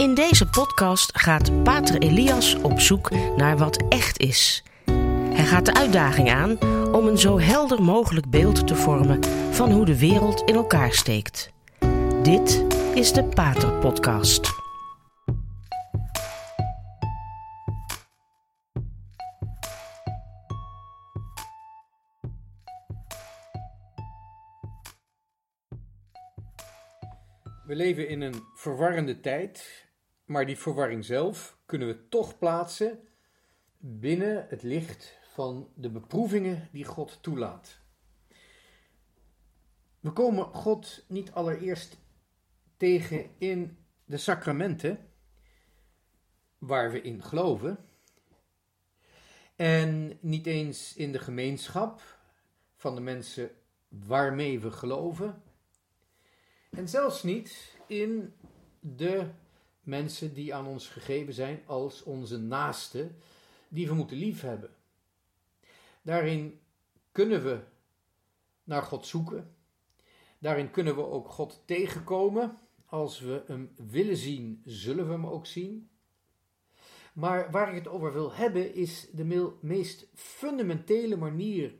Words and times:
In 0.00 0.14
deze 0.14 0.48
podcast 0.48 1.18
gaat 1.18 1.62
Pater 1.62 1.98
Elias 1.98 2.54
op 2.54 2.80
zoek 2.80 3.10
naar 3.36 3.56
wat 3.56 3.84
echt 3.88 4.18
is. 4.18 4.62
Hij 5.32 5.44
gaat 5.44 5.66
de 5.66 5.74
uitdaging 5.74 6.30
aan 6.30 6.58
om 6.92 7.06
een 7.06 7.18
zo 7.18 7.38
helder 7.38 7.82
mogelijk 7.82 8.30
beeld 8.30 8.66
te 8.66 8.74
vormen 8.74 9.24
van 9.50 9.70
hoe 9.70 9.84
de 9.84 9.98
wereld 9.98 10.42
in 10.42 10.54
elkaar 10.54 10.92
steekt. 10.92 11.52
Dit 12.22 12.64
is 12.94 13.12
de 13.12 13.24
Pater 13.24 13.72
Podcast. 13.72 14.50
We 27.66 27.76
leven 27.76 28.08
in 28.08 28.20
een 28.20 28.42
verwarrende 28.54 29.20
tijd, 29.20 29.88
maar 30.30 30.46
die 30.46 30.58
verwarring 30.58 31.04
zelf 31.04 31.58
kunnen 31.66 31.88
we 31.88 32.08
toch 32.08 32.38
plaatsen 32.38 33.08
binnen 33.78 34.46
het 34.48 34.62
licht 34.62 35.18
van 35.22 35.68
de 35.74 35.90
beproevingen 35.90 36.68
die 36.72 36.84
God 36.84 37.18
toelaat. 37.22 37.78
We 40.00 40.10
komen 40.10 40.44
God 40.44 41.04
niet 41.08 41.32
allereerst 41.32 41.96
tegen 42.76 43.30
in 43.38 43.78
de 44.04 44.16
sacramenten 44.16 45.08
waar 46.58 46.92
we 46.92 47.02
in 47.02 47.22
geloven 47.22 47.78
en 49.56 50.18
niet 50.20 50.46
eens 50.46 50.96
in 50.96 51.12
de 51.12 51.18
gemeenschap 51.18 52.18
van 52.76 52.94
de 52.94 53.00
mensen 53.00 53.50
waarmee 53.88 54.60
we 54.60 54.70
geloven 54.70 55.42
en 56.70 56.88
zelfs 56.88 57.22
niet 57.22 57.76
in 57.86 58.34
de 58.80 59.30
mensen 59.90 60.34
die 60.34 60.54
aan 60.54 60.66
ons 60.66 60.88
gegeven 60.88 61.34
zijn 61.34 61.62
als 61.66 62.02
onze 62.02 62.38
naaste, 62.38 63.10
die 63.68 63.88
we 63.88 63.94
moeten 63.94 64.16
liefhebben. 64.16 64.70
Daarin 66.02 66.60
kunnen 67.12 67.44
we 67.44 67.60
naar 68.64 68.82
God 68.82 69.06
zoeken. 69.06 69.54
Daarin 70.38 70.70
kunnen 70.70 70.94
we 70.94 71.06
ook 71.06 71.28
God 71.28 71.62
tegenkomen. 71.64 72.58
Als 72.86 73.20
we 73.20 73.42
hem 73.46 73.70
willen 73.76 74.16
zien, 74.16 74.62
zullen 74.64 75.06
we 75.06 75.12
hem 75.12 75.26
ook 75.26 75.46
zien. 75.46 75.90
Maar 77.12 77.50
waar 77.50 77.68
ik 77.68 77.74
het 77.74 77.88
over 77.88 78.12
wil 78.12 78.32
hebben, 78.32 78.74
is 78.74 79.08
de 79.12 79.54
meest 79.60 80.06
fundamentele 80.14 81.16
manier 81.16 81.74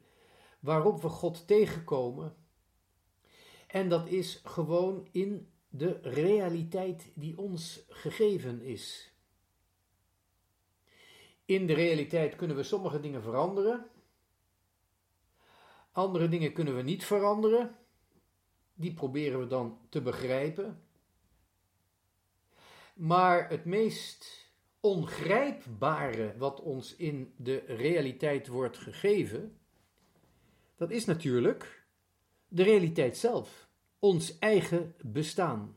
waarop 0.60 1.02
we 1.02 1.08
God 1.08 1.46
tegenkomen 1.46 2.34
en 3.70 3.88
dat 3.88 4.06
is 4.06 4.40
gewoon 4.44 5.08
in 5.10 5.48
de 5.70 5.98
realiteit 6.02 7.12
die 7.14 7.38
ons 7.38 7.84
gegeven 7.88 8.62
is. 8.62 9.14
In 11.44 11.66
de 11.66 11.74
realiteit 11.74 12.36
kunnen 12.36 12.56
we 12.56 12.62
sommige 12.62 13.00
dingen 13.00 13.22
veranderen. 13.22 13.90
Andere 15.92 16.28
dingen 16.28 16.52
kunnen 16.52 16.76
we 16.76 16.82
niet 16.82 17.04
veranderen. 17.04 17.76
Die 18.74 18.92
proberen 18.92 19.40
we 19.40 19.46
dan 19.46 19.78
te 19.88 20.02
begrijpen. 20.02 20.82
Maar 22.94 23.48
het 23.48 23.64
meest 23.64 24.48
ongrijpbare 24.80 26.34
wat 26.36 26.60
ons 26.60 26.96
in 26.96 27.34
de 27.36 27.56
realiteit 27.66 28.46
wordt 28.46 28.78
gegeven, 28.78 29.58
dat 30.76 30.90
is 30.90 31.04
natuurlijk 31.04 31.84
de 32.48 32.62
realiteit 32.62 33.16
zelf, 33.16 33.69
ons 34.00 34.38
eigen 34.38 34.94
bestaan. 35.00 35.76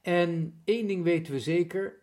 En 0.00 0.60
één 0.64 0.86
ding 0.86 1.02
weten 1.02 1.32
we 1.32 1.40
zeker: 1.40 1.98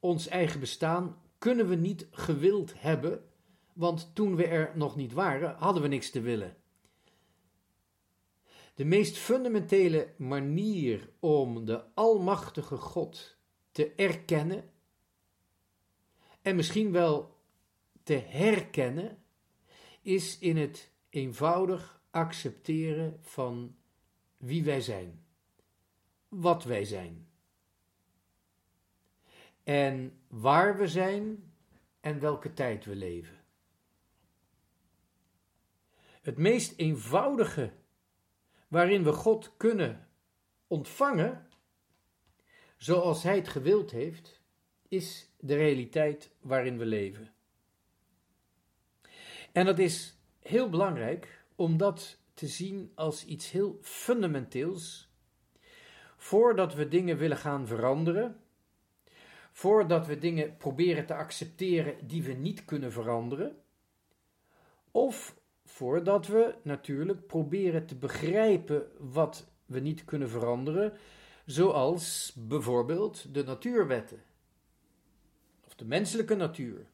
ons 0.00 0.28
eigen 0.28 0.60
bestaan 0.60 1.22
kunnen 1.38 1.68
we 1.68 1.74
niet 1.74 2.06
gewild 2.10 2.72
hebben, 2.76 3.24
want 3.72 4.10
toen 4.14 4.36
we 4.36 4.46
er 4.46 4.72
nog 4.74 4.96
niet 4.96 5.12
waren, 5.12 5.54
hadden 5.54 5.82
we 5.82 5.88
niks 5.88 6.10
te 6.10 6.20
willen. 6.20 6.56
De 8.74 8.84
meest 8.84 9.16
fundamentele 9.16 10.14
manier 10.16 11.10
om 11.20 11.64
de 11.64 11.94
Almachtige 11.94 12.76
God 12.76 13.36
te 13.70 13.92
erkennen 13.96 14.72
en 16.42 16.56
misschien 16.56 16.92
wel 16.92 17.36
te 18.02 18.14
herkennen, 18.14 19.22
is 20.02 20.38
in 20.38 20.56
het 20.56 20.92
eenvoudig 21.08 22.02
accepteren 22.14 23.18
van 23.20 23.76
wie 24.36 24.64
wij 24.64 24.80
zijn, 24.80 25.24
wat 26.28 26.64
wij 26.64 26.84
zijn, 26.84 27.28
en 29.62 30.20
waar 30.28 30.76
we 30.76 30.88
zijn 30.88 31.52
en 32.00 32.20
welke 32.20 32.52
tijd 32.52 32.84
we 32.84 32.96
leven. 32.96 33.44
Het 36.22 36.36
meest 36.36 36.78
eenvoudige 36.78 37.72
waarin 38.68 39.04
we 39.04 39.12
God 39.12 39.56
kunnen 39.56 40.08
ontvangen, 40.66 41.48
zoals 42.76 43.22
Hij 43.22 43.36
het 43.36 43.48
gewild 43.48 43.90
heeft, 43.90 44.42
is 44.88 45.30
de 45.38 45.54
realiteit 45.54 46.30
waarin 46.40 46.78
we 46.78 46.86
leven. 46.86 47.34
En 49.52 49.64
dat 49.64 49.78
is 49.78 50.16
heel 50.38 50.68
belangrijk 50.68 51.43
om 51.54 51.76
dat 51.76 52.18
te 52.34 52.46
zien 52.46 52.92
als 52.94 53.24
iets 53.24 53.50
heel 53.50 53.78
fundamenteels. 53.80 55.12
Voordat 56.16 56.74
we 56.74 56.88
dingen 56.88 57.16
willen 57.16 57.36
gaan 57.36 57.66
veranderen, 57.66 58.40
voordat 59.52 60.06
we 60.06 60.18
dingen 60.18 60.56
proberen 60.56 61.06
te 61.06 61.14
accepteren 61.14 62.06
die 62.06 62.22
we 62.22 62.32
niet 62.32 62.64
kunnen 62.64 62.92
veranderen, 62.92 63.56
of 64.90 65.36
voordat 65.64 66.26
we 66.26 66.54
natuurlijk 66.62 67.26
proberen 67.26 67.86
te 67.86 67.94
begrijpen 67.94 68.86
wat 68.98 69.46
we 69.66 69.80
niet 69.80 70.04
kunnen 70.04 70.28
veranderen, 70.28 70.92
zoals 71.46 72.32
bijvoorbeeld 72.36 73.34
de 73.34 73.44
natuurwetten 73.44 74.22
of 75.66 75.74
de 75.74 75.84
menselijke 75.84 76.34
natuur. 76.34 76.86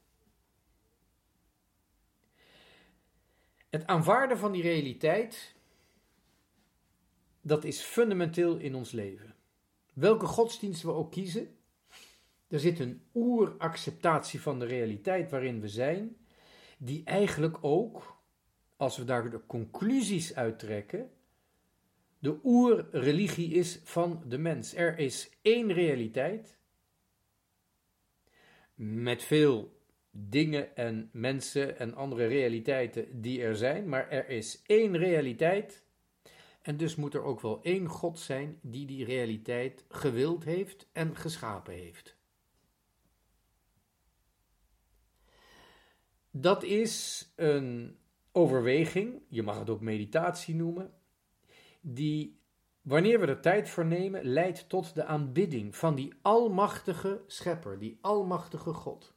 Het 3.71 3.87
aanvaarden 3.87 4.39
van 4.39 4.53
die 4.53 4.63
realiteit, 4.63 5.55
dat 7.41 7.65
is 7.65 7.81
fundamenteel 7.81 8.57
in 8.57 8.75
ons 8.75 8.91
leven. 8.91 9.35
Welke 9.93 10.27
godsdienst 10.27 10.83
we 10.83 10.93
ook 10.93 11.11
kiezen, 11.11 11.57
er 12.49 12.61
zit 12.61 12.79
een 12.79 13.03
oeracceptatie 13.15 14.41
van 14.41 14.59
de 14.59 14.65
realiteit 14.65 15.31
waarin 15.31 15.61
we 15.61 15.69
zijn, 15.69 16.17
die 16.79 17.05
eigenlijk 17.05 17.59
ook, 17.61 18.17
als 18.77 18.97
we 18.97 19.05
daar 19.05 19.31
de 19.31 19.47
conclusies 19.47 20.35
uittrekken, 20.35 21.11
de 22.19 22.39
oerreligie 22.45 23.53
is 23.55 23.81
van 23.85 24.23
de 24.27 24.39
mens. 24.39 24.75
Er 24.75 24.99
is 24.99 25.31
één 25.43 25.73
realiteit, 25.73 26.59
met 28.75 29.23
veel 29.23 29.80
dingen 30.11 30.77
en 30.77 31.09
mensen 31.13 31.79
en 31.79 31.95
andere 31.95 32.27
realiteiten 32.27 33.21
die 33.21 33.43
er 33.43 33.57
zijn, 33.57 33.89
maar 33.89 34.11
er 34.11 34.29
is 34.29 34.63
één 34.67 34.97
realiteit. 34.97 35.83
En 36.63 36.77
dus 36.77 36.97
moet 36.97 37.15
er 37.15 37.23
ook 37.23 37.41
wel 37.41 37.63
één 37.63 37.87
God 37.87 38.19
zijn 38.19 38.59
die 38.63 38.87
die 38.87 39.05
realiteit 39.05 39.85
gewild 39.89 40.45
heeft 40.45 40.89
en 40.93 41.17
geschapen 41.17 41.75
heeft. 41.75 42.19
Dat 46.31 46.63
is 46.63 47.27
een 47.37 47.99
overweging, 48.33 49.23
je 49.29 49.43
mag 49.43 49.59
het 49.59 49.71
ook 49.71 49.81
meditatie 49.81 50.55
noemen, 50.55 50.93
die 51.81 52.41
wanneer 52.83 53.21
we 53.21 53.27
er 53.27 53.41
tijd 53.41 53.69
voor 53.69 53.87
nemen, 53.87 54.25
leidt 54.25 54.69
tot 54.69 54.95
de 54.95 55.05
aanbidding 55.05 55.77
van 55.77 55.95
die 55.95 56.15
almachtige 56.23 57.23
schepper, 57.27 57.79
die 57.79 57.99
almachtige 58.01 58.73
God. 58.73 59.15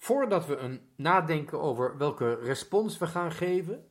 Voordat 0.00 0.46
we 0.46 0.56
een 0.56 0.80
nadenken 0.96 1.60
over 1.60 1.96
welke 1.96 2.34
respons 2.34 2.98
we 2.98 3.06
gaan 3.06 3.32
geven, 3.32 3.90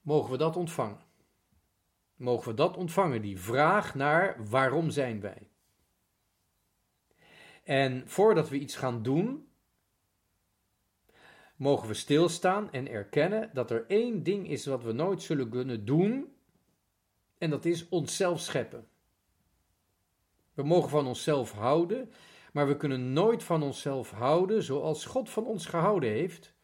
mogen 0.00 0.30
we 0.30 0.36
dat 0.36 0.56
ontvangen. 0.56 1.00
Mogen 2.16 2.48
we 2.48 2.54
dat 2.54 2.76
ontvangen, 2.76 3.22
die 3.22 3.40
vraag 3.40 3.94
naar 3.94 4.48
waarom 4.48 4.90
zijn 4.90 5.20
wij? 5.20 5.50
En 7.64 8.08
voordat 8.08 8.48
we 8.48 8.58
iets 8.58 8.76
gaan 8.76 9.02
doen, 9.02 9.48
mogen 11.56 11.88
we 11.88 11.94
stilstaan 11.94 12.72
en 12.72 12.88
erkennen 12.88 13.50
dat 13.52 13.70
er 13.70 13.86
één 13.86 14.22
ding 14.22 14.48
is 14.48 14.66
wat 14.66 14.82
we 14.82 14.92
nooit 14.92 15.22
zullen 15.22 15.48
kunnen 15.48 15.84
doen, 15.84 16.34
en 17.38 17.50
dat 17.50 17.64
is 17.64 17.88
onszelf 17.88 18.40
scheppen. 18.40 18.88
We 20.54 20.62
mogen 20.62 20.90
van 20.90 21.06
onszelf 21.06 21.52
houden 21.52 22.12
maar 22.52 22.66
we 22.66 22.76
kunnen 22.76 23.12
nooit 23.12 23.42
van 23.42 23.62
onszelf 23.62 24.10
houden 24.10 24.62
zoals 24.62 25.04
God 25.04 25.30
van 25.30 25.46
ons 25.46 25.66
gehouden 25.66 26.10
heeft, 26.10 26.54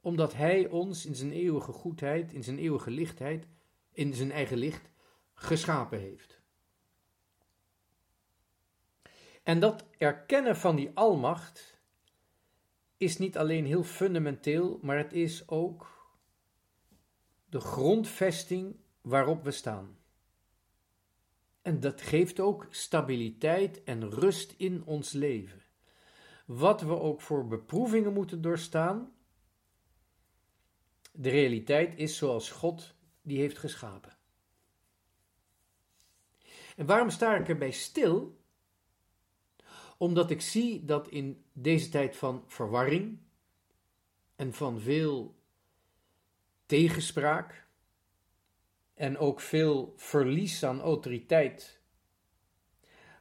omdat 0.00 0.34
Hij 0.34 0.68
ons 0.68 1.06
in 1.06 1.14
zijn 1.14 1.32
eeuwige 1.32 1.72
goedheid, 1.72 2.32
in 2.32 2.44
zijn 2.44 2.58
eeuwige 2.58 2.90
lichtheid, 2.90 3.48
in 3.92 4.14
zijn 4.14 4.32
eigen 4.32 4.56
licht, 4.56 4.90
geschapen 5.34 5.98
heeft. 5.98 6.40
En 9.42 9.60
dat 9.60 9.84
erkennen 9.98 10.56
van 10.56 10.76
die 10.76 10.90
almacht 10.94 11.80
is 12.96 13.18
niet 13.18 13.38
alleen 13.38 13.66
heel 13.66 13.82
fundamenteel, 13.82 14.78
maar 14.82 14.96
het 14.96 15.12
is 15.12 15.48
ook 15.48 15.96
de 17.48 17.60
grondvesting 17.60 18.76
waarop 19.00 19.44
we 19.44 19.50
staan. 19.50 19.98
En 21.66 21.80
dat 21.80 22.00
geeft 22.00 22.40
ook 22.40 22.66
stabiliteit 22.70 23.84
en 23.84 24.10
rust 24.10 24.54
in 24.56 24.84
ons 24.84 25.12
leven. 25.12 25.62
Wat 26.44 26.80
we 26.80 27.00
ook 27.00 27.20
voor 27.20 27.46
beproevingen 27.46 28.12
moeten 28.12 28.42
doorstaan, 28.42 29.12
de 31.12 31.28
realiteit 31.28 31.94
is 31.96 32.16
zoals 32.16 32.50
God 32.50 32.94
die 33.22 33.38
heeft 33.38 33.58
geschapen. 33.58 34.16
En 36.76 36.86
waarom 36.86 37.10
sta 37.10 37.36
ik 37.36 37.48
erbij 37.48 37.70
stil? 37.70 38.40
Omdat 39.98 40.30
ik 40.30 40.40
zie 40.40 40.84
dat 40.84 41.08
in 41.08 41.44
deze 41.52 41.88
tijd 41.88 42.16
van 42.16 42.44
verwarring 42.46 43.18
en 44.36 44.52
van 44.52 44.80
veel 44.80 45.36
tegenspraak 46.66 47.65
en 48.96 49.18
ook 49.18 49.40
veel 49.40 49.92
verlies 49.96 50.64
aan 50.64 50.80
autoriteit 50.80 51.80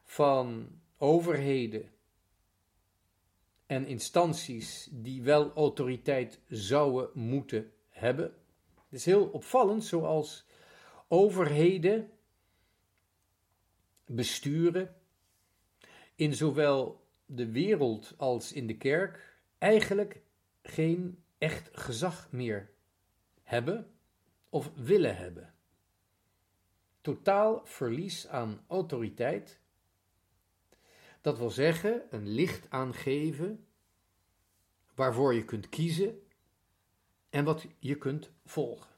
van 0.03 0.67
overheden 0.97 1.91
en 3.65 3.85
instanties 3.85 4.87
die 4.91 5.23
wel 5.23 5.53
autoriteit 5.53 6.39
zouden 6.47 7.09
moeten 7.13 7.71
hebben. 7.89 8.33
Het 8.73 8.99
is 8.99 9.05
heel 9.05 9.25
opvallend 9.25 9.83
zoals 9.83 10.45
overheden, 11.07 12.11
besturen, 14.05 14.95
in 16.15 16.33
zowel 16.33 17.07
de 17.25 17.51
wereld 17.51 18.13
als 18.17 18.51
in 18.51 18.67
de 18.67 18.77
kerk 18.77 19.37
eigenlijk 19.57 20.21
geen 20.61 21.23
echt 21.37 21.69
gezag 21.71 22.31
meer 22.31 22.71
hebben 23.43 23.91
of 24.49 24.71
willen 24.75 25.17
hebben. 25.17 25.54
Totaal 27.05 27.61
verlies 27.65 28.27
aan 28.27 28.63
autoriteit. 28.67 29.59
Dat 31.21 31.37
wil 31.37 31.49
zeggen, 31.49 32.07
een 32.09 32.27
licht 32.27 32.69
aangeven 32.69 33.65
waarvoor 34.95 35.33
je 35.33 35.45
kunt 35.45 35.69
kiezen 35.69 36.27
en 37.29 37.43
wat 37.43 37.67
je 37.79 37.97
kunt 37.97 38.31
volgen. 38.45 38.89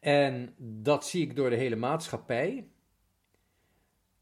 En 0.00 0.54
dat 0.56 1.06
zie 1.06 1.22
ik 1.22 1.36
door 1.36 1.50
de 1.50 1.56
hele 1.56 1.76
maatschappij, 1.76 2.68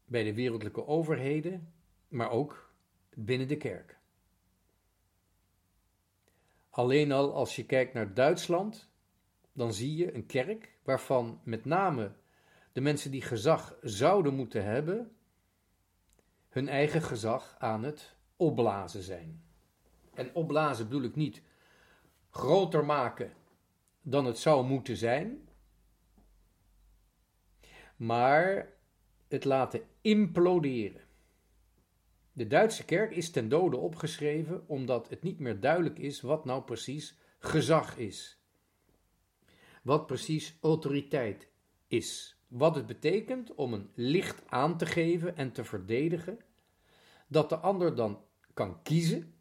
bij 0.05 0.23
de 0.23 0.33
wereldlijke 0.33 0.87
overheden, 0.87 1.73
maar 2.07 2.29
ook 2.29 2.73
binnen 3.13 3.47
de 3.47 3.57
kerk. 3.57 3.99
Alleen 6.69 7.11
al 7.11 7.33
als 7.33 7.55
je 7.55 7.65
kijkt 7.65 7.93
naar 7.93 8.13
Duitsland, 8.13 8.88
dan 9.59 9.73
zie 9.73 9.95
je 9.95 10.15
een 10.15 10.25
kerk 10.25 10.73
waarvan 10.83 11.41
met 11.43 11.65
name 11.65 12.11
de 12.71 12.81
mensen 12.81 13.11
die 13.11 13.21
gezag 13.21 13.77
zouden 13.81 14.33
moeten 14.33 14.63
hebben, 14.63 15.15
hun 16.49 16.67
eigen 16.67 17.01
gezag 17.01 17.55
aan 17.57 17.83
het 17.83 18.15
opblazen 18.35 19.01
zijn. 19.01 19.43
En 20.13 20.35
opblazen 20.35 20.87
bedoel 20.87 21.03
ik 21.03 21.15
niet 21.15 21.41
groter 22.29 22.85
maken 22.85 23.33
dan 24.01 24.25
het 24.25 24.37
zou 24.37 24.65
moeten 24.65 24.97
zijn, 24.97 25.49
maar 27.95 28.73
het 29.27 29.45
laten 29.45 29.81
imploderen. 30.01 31.01
De 32.31 32.47
Duitse 32.47 32.85
kerk 32.85 33.11
is 33.11 33.31
ten 33.31 33.49
dode 33.49 33.77
opgeschreven 33.77 34.67
omdat 34.67 35.09
het 35.09 35.23
niet 35.23 35.39
meer 35.39 35.59
duidelijk 35.59 35.99
is 35.99 36.21
wat 36.21 36.45
nou 36.45 36.63
precies 36.63 37.17
gezag 37.39 37.97
is. 37.97 38.38
Wat 39.83 40.05
precies 40.05 40.57
autoriteit 40.61 41.47
is. 41.87 42.37
Wat 42.47 42.75
het 42.75 42.85
betekent 42.85 43.55
om 43.55 43.73
een 43.73 43.89
licht 43.93 44.41
aan 44.47 44.77
te 44.77 44.85
geven 44.85 45.35
en 45.35 45.51
te 45.51 45.63
verdedigen, 45.63 46.39
dat 47.27 47.49
de 47.49 47.57
ander 47.57 47.95
dan 47.95 48.23
kan 48.53 48.81
kiezen 48.81 49.33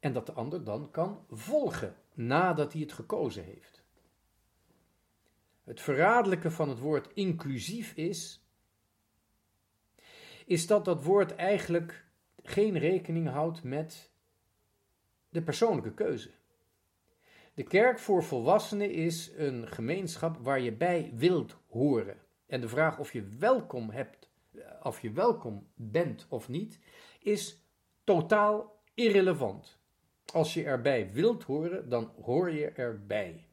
en 0.00 0.12
dat 0.12 0.26
de 0.26 0.32
ander 0.32 0.64
dan 0.64 0.90
kan 0.90 1.24
volgen 1.30 1.96
nadat 2.14 2.72
hij 2.72 2.82
het 2.82 2.92
gekozen 2.92 3.44
heeft. 3.44 3.82
Het 5.64 5.80
verraderlijke 5.80 6.50
van 6.50 6.68
het 6.68 6.78
woord 6.78 7.12
inclusief 7.14 7.92
is, 7.92 8.44
is 10.46 10.66
dat 10.66 10.84
dat 10.84 11.04
woord 11.04 11.34
eigenlijk 11.34 12.06
geen 12.42 12.78
rekening 12.78 13.28
houdt 13.28 13.62
met 13.62 14.10
de 15.28 15.42
persoonlijke 15.42 15.94
keuze. 15.94 16.30
De 17.54 17.62
kerk 17.62 17.98
voor 17.98 18.22
volwassenen 18.22 18.90
is 18.90 19.32
een 19.36 19.68
gemeenschap 19.68 20.36
waar 20.36 20.60
je 20.60 20.72
bij 20.72 21.10
wilt 21.14 21.56
horen. 21.68 22.16
En 22.46 22.60
de 22.60 22.68
vraag 22.68 22.98
of 22.98 23.12
je 23.12 23.28
welkom 23.38 23.90
hebt, 23.90 24.30
of 24.82 25.00
je 25.00 25.12
welkom 25.12 25.66
bent 25.74 26.26
of 26.28 26.48
niet, 26.48 26.80
is 27.20 27.64
totaal 28.04 28.80
irrelevant. 28.94 29.78
Als 30.32 30.54
je 30.54 30.64
erbij 30.64 31.12
wilt 31.12 31.42
horen, 31.42 31.88
dan 31.88 32.12
hoor 32.22 32.50
je 32.50 32.70
erbij. 32.70 33.46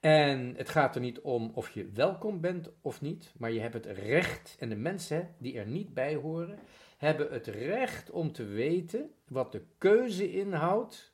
En 0.00 0.54
het 0.56 0.68
gaat 0.68 0.94
er 0.94 1.00
niet 1.00 1.20
om 1.20 1.50
of 1.54 1.70
je 1.70 1.90
welkom 1.90 2.40
bent 2.40 2.70
of 2.80 3.00
niet, 3.00 3.34
maar 3.38 3.52
je 3.52 3.60
hebt 3.60 3.74
het 3.74 3.86
recht, 3.86 4.56
en 4.58 4.68
de 4.68 4.76
mensen 4.76 5.34
die 5.38 5.58
er 5.58 5.66
niet 5.66 5.94
bij 5.94 6.14
horen, 6.14 6.58
hebben 6.98 7.32
het 7.32 7.46
recht 7.46 8.10
om 8.10 8.32
te 8.32 8.44
weten 8.44 9.10
wat 9.28 9.52
de 9.52 9.62
keuze 9.78 10.32
inhoudt 10.32 11.12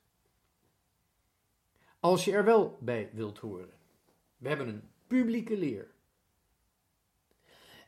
als 2.00 2.24
je 2.24 2.32
er 2.32 2.44
wel 2.44 2.78
bij 2.80 3.10
wilt 3.12 3.38
horen. 3.38 3.72
We 4.36 4.48
hebben 4.48 4.68
een 4.68 4.88
publieke 5.06 5.56
leer. 5.56 5.90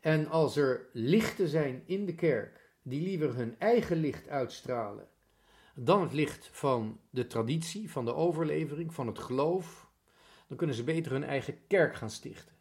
En 0.00 0.26
als 0.28 0.56
er 0.56 0.86
lichten 0.92 1.48
zijn 1.48 1.82
in 1.86 2.06
de 2.06 2.14
kerk 2.14 2.70
die 2.82 3.02
liever 3.02 3.34
hun 3.34 3.54
eigen 3.58 3.96
licht 3.96 4.28
uitstralen 4.28 5.08
dan 5.74 6.02
het 6.02 6.12
licht 6.12 6.48
van 6.52 7.00
de 7.10 7.26
traditie, 7.26 7.90
van 7.90 8.04
de 8.04 8.14
overlevering, 8.14 8.94
van 8.94 9.06
het 9.06 9.18
geloof, 9.18 9.90
dan 10.46 10.56
kunnen 10.56 10.76
ze 10.76 10.84
beter 10.84 11.12
hun 11.12 11.24
eigen 11.24 11.66
kerk 11.66 11.94
gaan 11.94 12.10
stichten. 12.10 12.55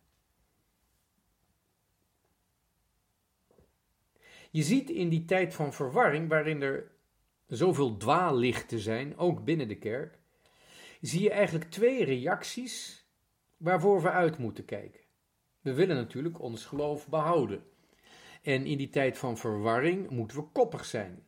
Je 4.55 4.63
ziet 4.63 4.89
in 4.89 5.09
die 5.09 5.25
tijd 5.25 5.53
van 5.53 5.73
verwarring, 5.73 6.29
waarin 6.29 6.61
er 6.61 6.91
zoveel 7.47 7.97
dwaallichten 7.97 8.79
zijn, 8.79 9.17
ook 9.17 9.43
binnen 9.43 9.67
de 9.67 9.77
kerk, 9.77 10.19
zie 11.01 11.21
je 11.21 11.29
eigenlijk 11.29 11.71
twee 11.71 12.03
reacties 12.03 13.05
waarvoor 13.57 14.01
we 14.01 14.09
uit 14.09 14.37
moeten 14.37 14.65
kijken. 14.65 15.01
We 15.61 15.73
willen 15.73 15.95
natuurlijk 15.95 16.41
ons 16.41 16.65
geloof 16.65 17.07
behouden. 17.07 17.63
En 18.41 18.65
in 18.65 18.77
die 18.77 18.89
tijd 18.89 19.17
van 19.17 19.37
verwarring 19.37 20.09
moeten 20.09 20.37
we 20.37 20.43
koppig 20.43 20.85
zijn. 20.85 21.23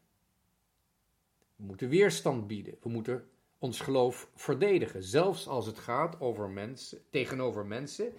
We 1.56 1.64
moeten 1.64 1.90
weerstand 1.90 2.48
bieden. 2.48 2.78
We 2.82 2.90
moeten 2.90 3.30
ons 3.58 3.80
geloof 3.80 4.30
verdedigen. 4.36 5.04
Zelfs 5.04 5.48
als 5.48 5.66
het 5.66 5.80
gaat 5.80 6.20
over 6.20 6.50
mensen, 6.50 7.02
tegenover 7.10 7.66
mensen 7.66 8.14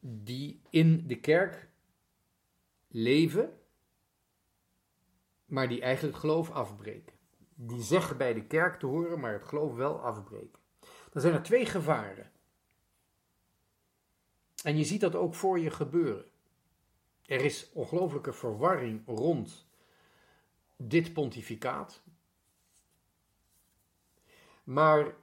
die 0.00 0.60
in 0.70 1.06
de 1.06 1.20
kerk 1.20 1.68
leven, 2.88 3.58
maar 5.50 5.68
die 5.68 5.80
eigenlijk 5.80 6.16
geloof 6.16 6.50
afbreken. 6.50 7.14
Die 7.54 7.82
zeggen 7.82 8.16
bij 8.16 8.34
de 8.34 8.44
kerk 8.44 8.78
te 8.78 8.86
horen, 8.86 9.20
maar 9.20 9.32
het 9.32 9.44
geloof 9.44 9.74
wel 9.74 10.00
afbreken. 10.00 10.58
Dan 11.10 11.22
zijn 11.22 11.34
er 11.34 11.42
twee 11.42 11.66
gevaren. 11.66 12.30
En 14.62 14.76
je 14.76 14.84
ziet 14.84 15.00
dat 15.00 15.14
ook 15.14 15.34
voor 15.34 15.58
je 15.58 15.70
gebeuren. 15.70 16.24
Er 17.26 17.44
is 17.44 17.70
ongelooflijke 17.72 18.32
verwarring 18.32 19.02
rond 19.06 19.66
dit 20.76 21.12
pontificaat. 21.12 22.02
Maar 24.64 25.14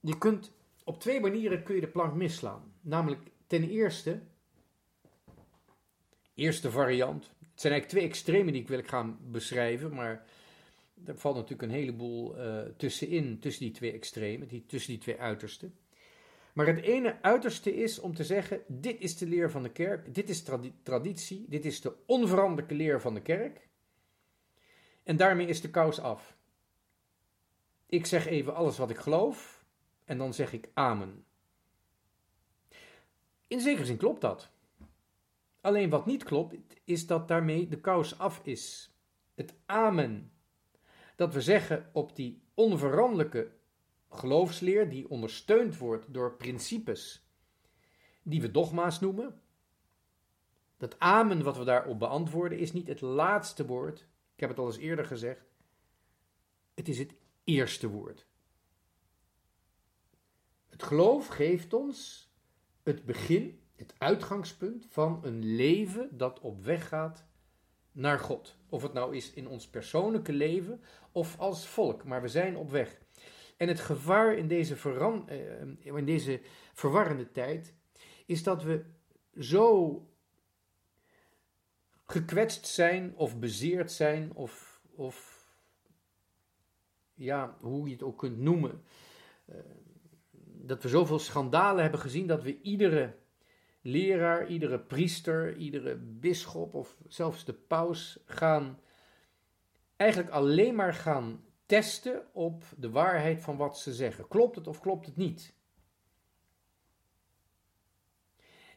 je 0.00 0.18
kunt 0.18 0.52
op 0.84 1.00
twee 1.00 1.20
manieren 1.20 1.62
kun 1.62 1.74
je 1.74 1.80
de 1.80 1.88
plank 1.88 2.14
misslaan. 2.14 2.72
Namelijk 2.80 3.30
ten 3.46 3.68
eerste, 3.68 4.22
eerste 6.38 6.70
variant. 6.70 7.24
Het 7.24 7.60
zijn 7.60 7.72
eigenlijk 7.72 7.86
twee 7.86 8.04
extremen 8.04 8.52
die 8.52 8.62
ik 8.62 8.68
wil 8.68 8.82
gaan 8.82 9.18
beschrijven, 9.22 9.94
maar 9.94 10.26
er 11.04 11.18
valt 11.18 11.34
natuurlijk 11.34 11.62
een 11.62 11.78
heleboel 11.78 12.38
uh, 12.38 12.60
tussenin, 12.76 13.38
tussen 13.38 13.64
die 13.64 13.74
twee 13.74 13.92
extremen, 13.92 14.48
die, 14.48 14.64
tussen 14.66 14.90
die 14.90 15.00
twee 15.00 15.18
uitersten. 15.18 15.74
Maar 16.52 16.66
het 16.66 16.80
ene 16.80 17.22
uiterste 17.22 17.74
is 17.74 17.98
om 17.98 18.14
te 18.14 18.24
zeggen: 18.24 18.62
dit 18.66 19.00
is 19.00 19.16
de 19.16 19.26
leer 19.26 19.50
van 19.50 19.62
de 19.62 19.70
kerk, 19.70 20.14
dit 20.14 20.28
is 20.28 20.44
traditie, 20.82 21.46
dit 21.48 21.64
is 21.64 21.80
de 21.80 21.92
onveranderlijke 22.06 22.74
leer 22.74 23.00
van 23.00 23.14
de 23.14 23.22
kerk. 23.22 23.68
En 25.02 25.16
daarmee 25.16 25.46
is 25.46 25.60
de 25.60 25.70
kous 25.70 26.00
af. 26.00 26.36
Ik 27.86 28.06
zeg 28.06 28.26
even 28.26 28.54
alles 28.54 28.78
wat 28.78 28.90
ik 28.90 28.96
geloof 28.96 29.64
en 30.04 30.18
dan 30.18 30.34
zeg 30.34 30.52
ik 30.52 30.68
amen. 30.74 31.24
In 33.46 33.60
zekere 33.60 33.86
zin 33.86 33.96
klopt 33.96 34.20
dat. 34.20 34.50
Alleen 35.68 35.90
wat 35.90 36.06
niet 36.06 36.24
klopt, 36.24 36.56
is 36.84 37.06
dat 37.06 37.28
daarmee 37.28 37.68
de 37.68 37.80
kous 37.80 38.18
af 38.18 38.40
is. 38.44 38.92
Het 39.34 39.54
amen. 39.66 40.32
Dat 41.16 41.34
we 41.34 41.40
zeggen 41.40 41.90
op 41.92 42.16
die 42.16 42.42
onveranderlijke 42.54 43.52
geloofsleer, 44.10 44.88
die 44.88 45.08
ondersteund 45.08 45.78
wordt 45.78 46.14
door 46.14 46.36
principes 46.36 47.28
die 48.22 48.40
we 48.40 48.50
dogma's 48.50 49.00
noemen. 49.00 49.40
Dat 50.76 50.98
amen 50.98 51.42
wat 51.42 51.56
we 51.56 51.64
daarop 51.64 51.98
beantwoorden 51.98 52.58
is 52.58 52.72
niet 52.72 52.88
het 52.88 53.00
laatste 53.00 53.66
woord. 53.66 54.00
Ik 54.34 54.40
heb 54.40 54.48
het 54.48 54.58
al 54.58 54.66
eens 54.66 54.76
eerder 54.76 55.04
gezegd. 55.04 55.52
Het 56.74 56.88
is 56.88 56.98
het 56.98 57.14
eerste 57.44 57.88
woord. 57.88 58.26
Het 60.68 60.82
geloof 60.82 61.26
geeft 61.26 61.72
ons 61.72 62.30
het 62.82 63.04
begin, 63.04 63.60
het 63.78 63.94
uitgangspunt 63.98 64.86
van 64.88 65.20
een 65.22 65.44
leven 65.44 66.08
dat 66.16 66.40
op 66.40 66.64
weg 66.64 66.88
gaat 66.88 67.26
naar 67.92 68.18
God. 68.18 68.56
Of 68.68 68.82
het 68.82 68.92
nou 68.92 69.16
is 69.16 69.32
in 69.32 69.48
ons 69.48 69.68
persoonlijke 69.68 70.32
leven 70.32 70.80
of 71.12 71.38
als 71.38 71.68
volk, 71.68 72.04
maar 72.04 72.22
we 72.22 72.28
zijn 72.28 72.56
op 72.56 72.70
weg. 72.70 72.98
En 73.56 73.68
het 73.68 73.80
gevaar 73.80 74.34
in 74.34 74.48
deze, 74.48 74.76
veran, 74.76 75.28
eh, 75.28 75.96
in 75.96 76.04
deze 76.04 76.40
verwarrende 76.74 77.30
tijd 77.30 77.74
is 78.26 78.42
dat 78.42 78.62
we 78.62 78.84
zo 79.38 80.02
gekwetst 82.06 82.66
zijn 82.66 83.16
of 83.16 83.38
bezeerd 83.38 83.92
zijn 83.92 84.34
of, 84.34 84.80
of 84.94 85.46
ja, 87.14 87.56
hoe 87.60 87.86
je 87.86 87.92
het 87.92 88.02
ook 88.02 88.18
kunt 88.18 88.38
noemen. 88.38 88.82
Uh, 89.48 89.56
dat 90.40 90.82
we 90.82 90.88
zoveel 90.88 91.18
schandalen 91.18 91.82
hebben 91.82 92.00
gezien 92.00 92.26
dat 92.26 92.42
we 92.42 92.60
iedere 92.60 93.16
leraar, 93.88 94.46
iedere 94.46 94.78
priester, 94.78 95.56
iedere 95.56 95.96
bisschop 95.96 96.74
of 96.74 96.96
zelfs 97.08 97.44
de 97.44 97.52
paus 97.52 98.18
gaan 98.24 98.80
eigenlijk 99.96 100.30
alleen 100.30 100.74
maar 100.74 100.94
gaan 100.94 101.44
testen 101.66 102.22
op 102.32 102.64
de 102.76 102.90
waarheid 102.90 103.40
van 103.40 103.56
wat 103.56 103.78
ze 103.78 103.94
zeggen. 103.94 104.28
Klopt 104.28 104.56
het 104.56 104.66
of 104.66 104.80
klopt 104.80 105.06
het 105.06 105.16
niet? 105.16 105.54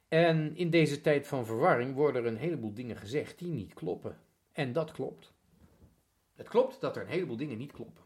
En 0.08 0.56
in 0.56 0.70
deze 0.70 1.02
tijd 1.02 1.28
van 1.28 1.46
verwarring 1.46 1.96
worden 1.96 2.22
er 2.24 2.28
een 2.28 2.38
heleboel 2.38 2.74
dingen 2.74 2.96
gezegd 2.96 3.40
die 3.40 3.52
niet 3.52 3.74
kloppen. 3.74 4.20
En 4.52 4.74
dat 4.74 4.92
klopt. 4.92 5.34
Het 6.36 6.48
klopt 6.48 6.82
dat 6.82 6.96
er 6.96 7.02
een 7.02 7.08
heleboel 7.08 7.38
dingen 7.38 7.58
niet 7.58 7.72
kloppen. 7.72 8.04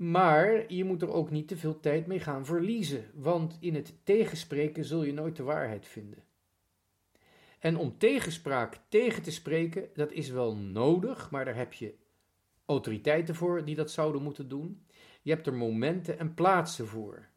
Maar 0.00 0.72
je 0.72 0.84
moet 0.84 1.02
er 1.02 1.12
ook 1.12 1.30
niet 1.30 1.48
te 1.48 1.56
veel 1.56 1.80
tijd 1.80 2.06
mee 2.06 2.20
gaan 2.20 2.46
verliezen, 2.46 3.10
want 3.14 3.56
in 3.60 3.74
het 3.74 3.94
tegenspreken 4.04 4.84
zul 4.84 5.02
je 5.02 5.12
nooit 5.12 5.36
de 5.36 5.42
waarheid 5.42 5.86
vinden. 5.86 6.24
En 7.58 7.76
om 7.76 7.98
tegenspraak 7.98 8.80
tegen 8.88 9.22
te 9.22 9.30
spreken, 9.30 9.88
dat 9.94 10.12
is 10.12 10.28
wel 10.28 10.56
nodig, 10.56 11.30
maar 11.30 11.44
daar 11.44 11.56
heb 11.56 11.72
je 11.72 11.94
autoriteiten 12.64 13.34
voor 13.34 13.64
die 13.64 13.74
dat 13.74 13.90
zouden 13.90 14.22
moeten 14.22 14.48
doen. 14.48 14.86
Je 15.22 15.30
hebt 15.30 15.46
er 15.46 15.54
momenten 15.54 16.18
en 16.18 16.34
plaatsen 16.34 16.86
voor. 16.86 17.28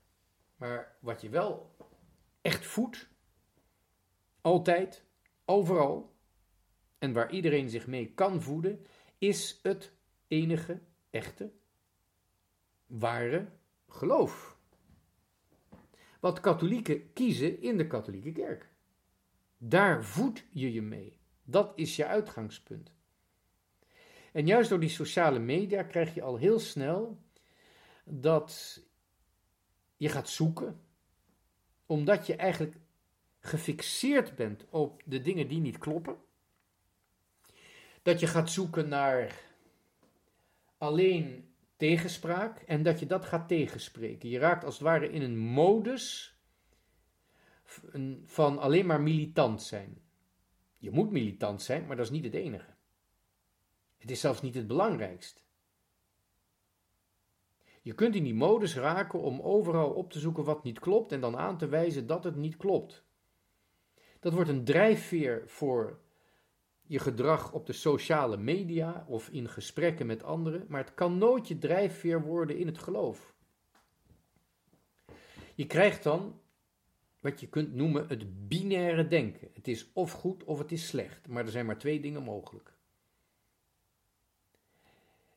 Maar 0.56 0.98
wat 1.00 1.22
je 1.22 1.30
wel 1.30 1.76
echt 2.42 2.66
voedt, 2.66 3.10
altijd, 4.42 5.06
overal, 5.46 6.16
en 6.98 7.14
waar 7.14 7.32
iedereen 7.32 7.70
zich 7.70 7.88
mee 7.88 8.14
kan 8.14 8.42
voeden, 8.42 8.86
is 9.18 9.60
het 9.64 9.92
enige 10.28 10.80
echte 11.10 11.52
ware 12.86 13.48
geloof. 13.88 14.58
Wat 16.20 16.40
katholieken 16.40 17.14
kiezen 17.14 17.62
in 17.62 17.78
de 17.78 17.88
katholieke 17.88 18.32
kerk. 18.32 18.70
Daar 19.58 20.04
voed 20.04 20.46
je 20.50 20.74
je 20.74 20.82
mee. 20.82 21.18
Dat 21.44 21.72
is 21.76 21.96
je 21.96 22.06
uitgangspunt. 22.06 22.92
En 24.32 24.46
juist 24.46 24.70
door 24.70 24.80
die 24.80 24.90
sociale 24.90 25.40
media 25.40 25.84
krijg 25.84 26.14
je 26.14 26.22
al 26.22 26.38
heel 26.38 26.60
snel 26.60 27.18
dat 28.04 28.82
je 29.98 30.10
gaat 30.10 30.30
zoeken, 30.30 30.82
omdat 31.86 32.28
je 32.28 32.36
eigenlijk 32.36 32.76
gefixeerd 33.40 34.36
bent 34.36 34.66
op 34.70 35.02
de 35.06 35.22
dingen 35.22 35.48
die 35.48 35.60
niet 35.60 35.78
kloppen. 35.78 36.18
Dat 38.02 38.20
je 38.20 38.28
gaat 38.28 38.50
zoeken 38.50 38.88
naar 38.88 39.42
alleen 40.78 41.53
tegenspraak 41.78 42.60
en 42.60 42.84
dat 42.84 43.00
je 43.00 43.06
dat 43.06 43.26
gaat 43.26 43.48
tegenspreken. 43.48 44.30
Je 44.30 44.40
raakt 44.40 44.64
als 44.64 44.74
het 44.74 44.84
ware 44.84 45.12
in 45.12 45.22
een 45.22 45.38
modus 45.38 46.36
van 48.26 48.60
alleen 48.60 48.86
maar 48.86 49.02
militant 49.02 49.62
zijn. 49.62 50.02
Je 50.78 50.92
moet 50.92 51.12
militant 51.12 51.62
zijn, 51.62 51.86
maar 51.86 51.96
dat 51.96 52.06
is 52.06 52.12
niet 52.12 52.24
het 52.24 52.34
enige. 52.34 52.74
Het 53.98 54.12
is 54.12 54.20
zelfs 54.20 54.42
niet 54.42 54.56
het 54.56 54.68
belangrijkst. 54.68 55.44
Je 57.82 57.94
kunt 57.94 58.16
in 58.16 58.24
die 58.24 58.34
modus 58.34 58.76
raken 58.76 59.20
om 59.20 59.42
overal 59.42 59.92
op 59.92 60.12
te 60.12 60.20
zoeken 60.20 60.44
wat 60.44 60.64
niet 60.64 60.80
klopt 60.80 61.12
en 61.12 61.22
dan 61.22 61.38
aan 61.38 61.58
te 61.58 61.68
wijzen 61.68 62.08
dat 62.08 62.24
het 62.24 62.36
niet 62.36 62.58
klopt. 62.58 63.06
Dat 64.20 64.34
wordt 64.34 64.50
een 64.50 64.64
drijfveer 64.64 65.44
voor 65.46 66.00
je 66.94 67.00
gedrag 67.00 67.52
op 67.52 67.66
de 67.66 67.74
sociale 67.74 68.38
media 68.38 69.06
of 69.08 69.30
in 69.30 69.50
gesprekken 69.50 70.06
met 70.06 70.24
anderen, 70.24 70.66
maar 70.68 70.82
het 70.82 70.94
kan 70.94 71.18
nooit 71.18 71.48
je 71.48 71.58
drijfveer 71.58 72.22
worden 72.22 72.58
in 72.58 72.68
het 72.68 72.78
geloof. 72.78 73.34
Je 75.56 75.68
krijgt 75.68 76.04
dan 76.04 76.40
wat 77.20 77.40
je 77.40 77.48
kunt 77.48 77.74
noemen 77.74 78.08
het 78.08 78.48
binaire 78.48 79.08
denken. 79.08 79.50
Het 79.54 79.68
is 79.68 79.92
of 79.94 80.12
goed 80.12 80.44
of 80.44 80.60
het 80.60 80.72
is 80.72 80.88
slecht, 80.88 81.28
maar 81.28 81.46
er 81.46 81.52
zijn 81.52 81.66
maar 81.66 81.78
twee 81.78 82.00
dingen 82.00 82.24
mogelijk. 82.24 82.74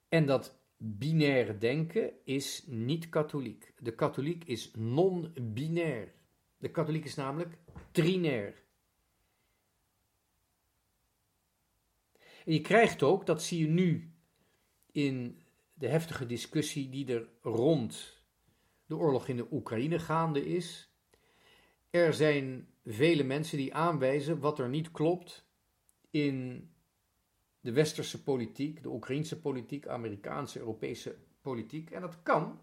En 0.08 0.26
dat 0.26 0.58
binaire 0.76 1.58
denken 1.58 2.10
is 2.24 2.64
niet 2.66 3.08
katholiek. 3.08 3.72
De 3.78 3.94
katholiek 3.94 4.44
is 4.44 4.70
non-binair. 4.74 6.12
De 6.58 6.70
katholiek 6.70 7.04
is 7.04 7.14
namelijk 7.14 7.58
trinair. 7.90 8.64
En 12.46 12.52
je 12.52 12.60
krijgt 12.60 13.02
ook, 13.02 13.26
dat 13.26 13.42
zie 13.42 13.58
je 13.58 13.66
nu 13.66 14.12
in 14.92 15.42
de 15.74 15.88
heftige 15.88 16.26
discussie 16.26 16.88
die 16.88 17.14
er 17.14 17.28
rond 17.42 18.22
de 18.86 18.96
oorlog 18.96 19.28
in 19.28 19.36
de 19.36 19.46
Oekraïne 19.50 19.98
gaande 19.98 20.46
is. 20.46 20.90
Er 21.90 22.14
zijn 22.14 22.68
vele 22.84 23.22
mensen 23.22 23.58
die 23.58 23.74
aanwijzen 23.74 24.40
wat 24.40 24.58
er 24.58 24.68
niet 24.68 24.90
klopt 24.90 25.46
in 26.10 26.68
de 27.60 27.72
westerse 27.72 28.22
politiek, 28.22 28.82
de 28.82 28.88
Oekraïnse 28.88 29.40
politiek, 29.40 29.86
Amerikaanse, 29.86 30.58
Europese 30.58 31.16
politiek. 31.40 31.90
En 31.90 32.00
dat 32.00 32.22
kan, 32.22 32.60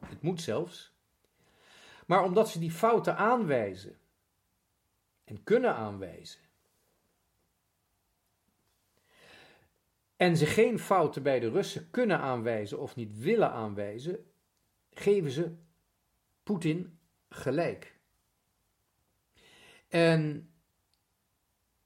het 0.00 0.22
moet 0.22 0.40
zelfs. 0.40 0.92
Maar 2.06 2.24
omdat 2.24 2.48
ze 2.48 2.58
die 2.58 2.70
fouten 2.70 3.16
aanwijzen 3.16 3.98
en 5.24 5.42
kunnen 5.42 5.74
aanwijzen, 5.74 6.40
en 10.16 10.36
ze 10.36 10.46
geen 10.46 10.78
fouten 10.78 11.22
bij 11.22 11.40
de 11.40 11.50
Russen 11.50 11.90
kunnen 11.90 12.18
aanwijzen 12.18 12.80
of 12.80 12.96
niet 12.96 13.18
willen 13.18 13.50
aanwijzen, 13.50 14.24
geven 14.90 15.30
ze 15.30 15.54
Poetin 16.42 16.98
gelijk. 17.28 17.98
En 19.88 20.50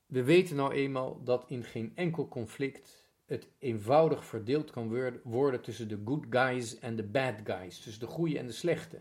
we 0.07 0.23
weten 0.23 0.57
nou 0.57 0.73
eenmaal 0.73 1.23
dat 1.25 1.45
in 1.49 1.65
geen 1.65 1.93
enkel 1.95 2.29
conflict 2.29 3.11
het 3.25 3.49
eenvoudig 3.59 4.25
verdeeld 4.25 4.71
kan 4.71 5.21
worden 5.23 5.61
tussen 5.61 5.89
de 5.89 6.03
good 6.05 6.27
guys 6.31 6.79
en 6.79 6.97
de 6.97 7.03
bad 7.03 7.35
guys, 7.45 7.81
tussen 7.81 8.01
de 8.01 8.13
goede 8.13 8.39
en 8.39 8.47
de 8.47 8.53
slechte. 8.53 9.01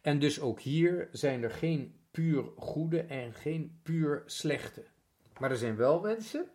En 0.00 0.18
dus 0.18 0.40
ook 0.40 0.60
hier 0.60 1.08
zijn 1.12 1.42
er 1.42 1.50
geen 1.50 1.94
puur 2.10 2.44
goede 2.56 3.00
en 3.00 3.34
geen 3.34 3.78
puur 3.82 4.22
slechte. 4.26 4.84
Maar 5.42 5.50
er 5.50 5.56
zijn 5.56 5.76
wel 5.76 6.00
mensen 6.00 6.50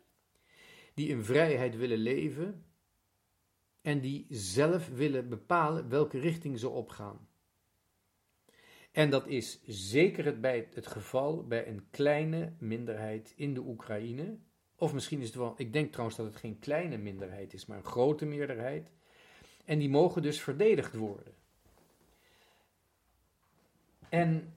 die 0.94 1.08
in 1.08 1.24
vrijheid 1.24 1.75
willen 1.75 1.98
leven 1.98 2.65
en 3.82 4.01
die 4.01 4.25
zelf 4.29 4.89
willen 4.89 5.29
bepalen 5.29 5.89
welke 5.89 6.20
richting 6.20 6.60
ze 6.60 6.70
opgaan. 6.70 7.27
En 8.91 9.10
dat 9.10 9.27
is 9.27 9.60
zeker 9.65 10.25
het, 10.25 10.41
bij 10.41 10.67
het 10.74 10.88
geval 10.88 11.48
bij 11.48 11.67
een 11.67 11.88
kleine 11.89 12.53
minderheid 12.60 13.34
in 13.36 13.53
de 13.53 13.60
Oekraïne. 13.60 14.38
Of 14.75 14.94
misschien 14.94 15.20
is 15.20 15.27
het 15.27 15.36
wel, 15.36 15.53
ik 15.58 15.74
denk 15.74 15.91
trouwens 15.91 16.17
dat 16.17 16.25
het 16.25 16.36
geen 16.36 16.60
kleine 16.60 16.98
minderheid 16.98 17.53
is, 17.53 17.65
maar 17.65 17.77
een 17.77 17.84
grote 17.84 18.25
meerderheid. 18.25 18.91
En 19.65 19.79
die 19.79 19.89
mogen 19.89 20.22
dus 20.22 20.41
verdedigd 20.41 20.96
worden. 20.96 21.34
En 24.10 24.57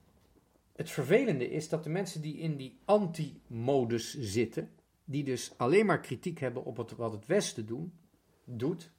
het 0.81 0.91
vervelende 0.91 1.49
is 1.49 1.69
dat 1.69 1.83
de 1.83 1.89
mensen 1.89 2.21
die 2.21 2.37
in 2.37 2.57
die 2.57 2.79
anti-modus 2.85 4.19
zitten, 4.19 4.69
die 5.05 5.23
dus 5.23 5.53
alleen 5.57 5.85
maar 5.85 5.99
kritiek 5.99 6.39
hebben 6.39 6.63
op 6.63 6.93
wat 6.97 7.11
het 7.11 7.25
Westen 7.25 7.91
doet, 8.45 8.91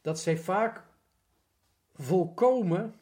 dat 0.00 0.20
zij 0.20 0.36
vaak 0.36 0.86
volkomen 1.94 2.94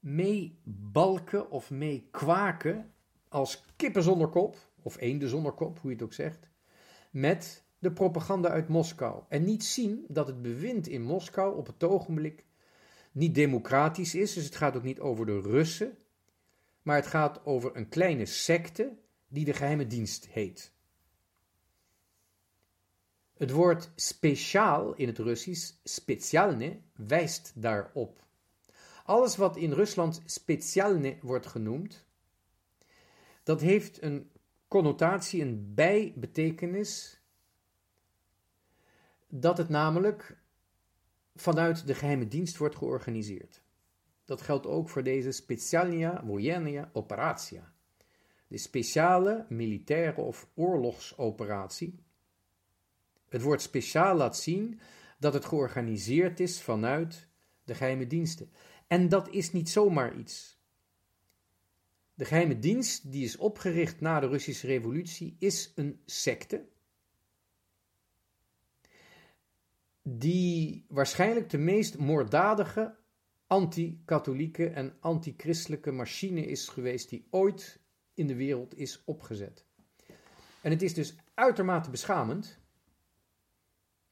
meebalken 0.00 1.50
of 1.50 1.70
meekwaken 1.70 2.92
als 3.28 3.64
kippen 3.76 4.02
zonder 4.02 4.28
kop, 4.28 4.56
of 4.82 5.00
eenden 5.00 5.28
zonder 5.28 5.52
kop, 5.52 5.78
hoe 5.78 5.90
je 5.90 5.96
het 5.96 6.04
ook 6.04 6.12
zegt, 6.12 6.48
met 7.10 7.64
de 7.78 7.92
propaganda 7.92 8.48
uit 8.48 8.68
Moskou. 8.68 9.22
En 9.28 9.44
niet 9.44 9.64
zien 9.64 10.04
dat 10.08 10.26
het 10.26 10.42
bewind 10.42 10.86
in 10.86 11.02
Moskou 11.02 11.56
op 11.56 11.66
het 11.66 11.84
ogenblik 11.84 12.44
niet 13.12 13.34
democratisch 13.34 14.14
is, 14.14 14.34
dus 14.34 14.44
het 14.44 14.56
gaat 14.56 14.76
ook 14.76 14.82
niet 14.82 15.00
over 15.00 15.26
de 15.26 15.40
Russen, 15.40 15.98
maar 16.82 16.96
het 16.96 17.06
gaat 17.06 17.44
over 17.44 17.76
een 17.76 17.88
kleine 17.88 18.26
secte 18.26 18.96
die 19.28 19.44
de 19.44 19.52
geheime 19.52 19.86
dienst 19.86 20.26
heet. 20.26 20.72
Het 23.36 23.50
woord 23.50 23.90
speciaal 23.94 24.94
in 24.94 25.06
het 25.06 25.18
Russisch, 25.18 25.72
specialne, 25.84 26.80
wijst 26.96 27.52
daarop. 27.54 28.24
Alles 29.04 29.36
wat 29.36 29.56
in 29.56 29.72
Rusland 29.72 30.22
specialne 30.24 31.18
wordt 31.22 31.46
genoemd, 31.46 32.04
dat 33.42 33.60
heeft 33.60 34.02
een 34.02 34.30
connotatie, 34.68 35.42
een 35.42 35.74
bijbetekenis, 35.74 37.20
dat 39.28 39.58
het 39.58 39.68
namelijk 39.68 40.38
vanuit 41.34 41.86
de 41.86 41.94
geheime 41.94 42.28
dienst 42.28 42.56
wordt 42.56 42.76
georganiseerd. 42.76 43.62
Dat 44.30 44.42
geldt 44.42 44.66
ook 44.66 44.88
voor 44.88 45.02
deze 45.02 45.30
Specialnia 45.30 46.22
Vojennia 46.26 46.90
Operatia. 46.92 47.72
De 48.46 48.58
speciale 48.58 49.46
militaire 49.48 50.20
of 50.20 50.48
oorlogsoperatie. 50.54 51.98
Het 53.28 53.42
woord 53.42 53.62
speciaal 53.62 54.16
laat 54.16 54.38
zien 54.38 54.80
dat 55.18 55.34
het 55.34 55.44
georganiseerd 55.44 56.40
is 56.40 56.62
vanuit 56.62 57.28
de 57.64 57.74
geheime 57.74 58.06
diensten. 58.06 58.50
En 58.86 59.08
dat 59.08 59.28
is 59.28 59.52
niet 59.52 59.70
zomaar 59.70 60.18
iets. 60.18 60.58
De 62.14 62.24
geheime 62.24 62.58
dienst, 62.58 63.12
die 63.12 63.24
is 63.24 63.36
opgericht 63.36 64.00
na 64.00 64.20
de 64.20 64.28
Russische 64.28 64.66
Revolutie, 64.66 65.36
is 65.38 65.72
een 65.74 66.00
secte. 66.06 66.68
Die 70.02 70.84
waarschijnlijk 70.88 71.50
de 71.50 71.58
meest 71.58 71.98
moorddadige 71.98 72.98
anti-katholieke 73.50 74.68
en 74.68 74.96
anti-christelijke 75.00 75.90
machine 75.90 76.46
is 76.46 76.68
geweest 76.68 77.08
die 77.08 77.26
ooit 77.30 77.80
in 78.14 78.26
de 78.26 78.34
wereld 78.34 78.76
is 78.76 79.02
opgezet. 79.04 79.66
En 80.62 80.70
het 80.70 80.82
is 80.82 80.94
dus 80.94 81.14
uitermate 81.34 81.90
beschamend, 81.90 82.58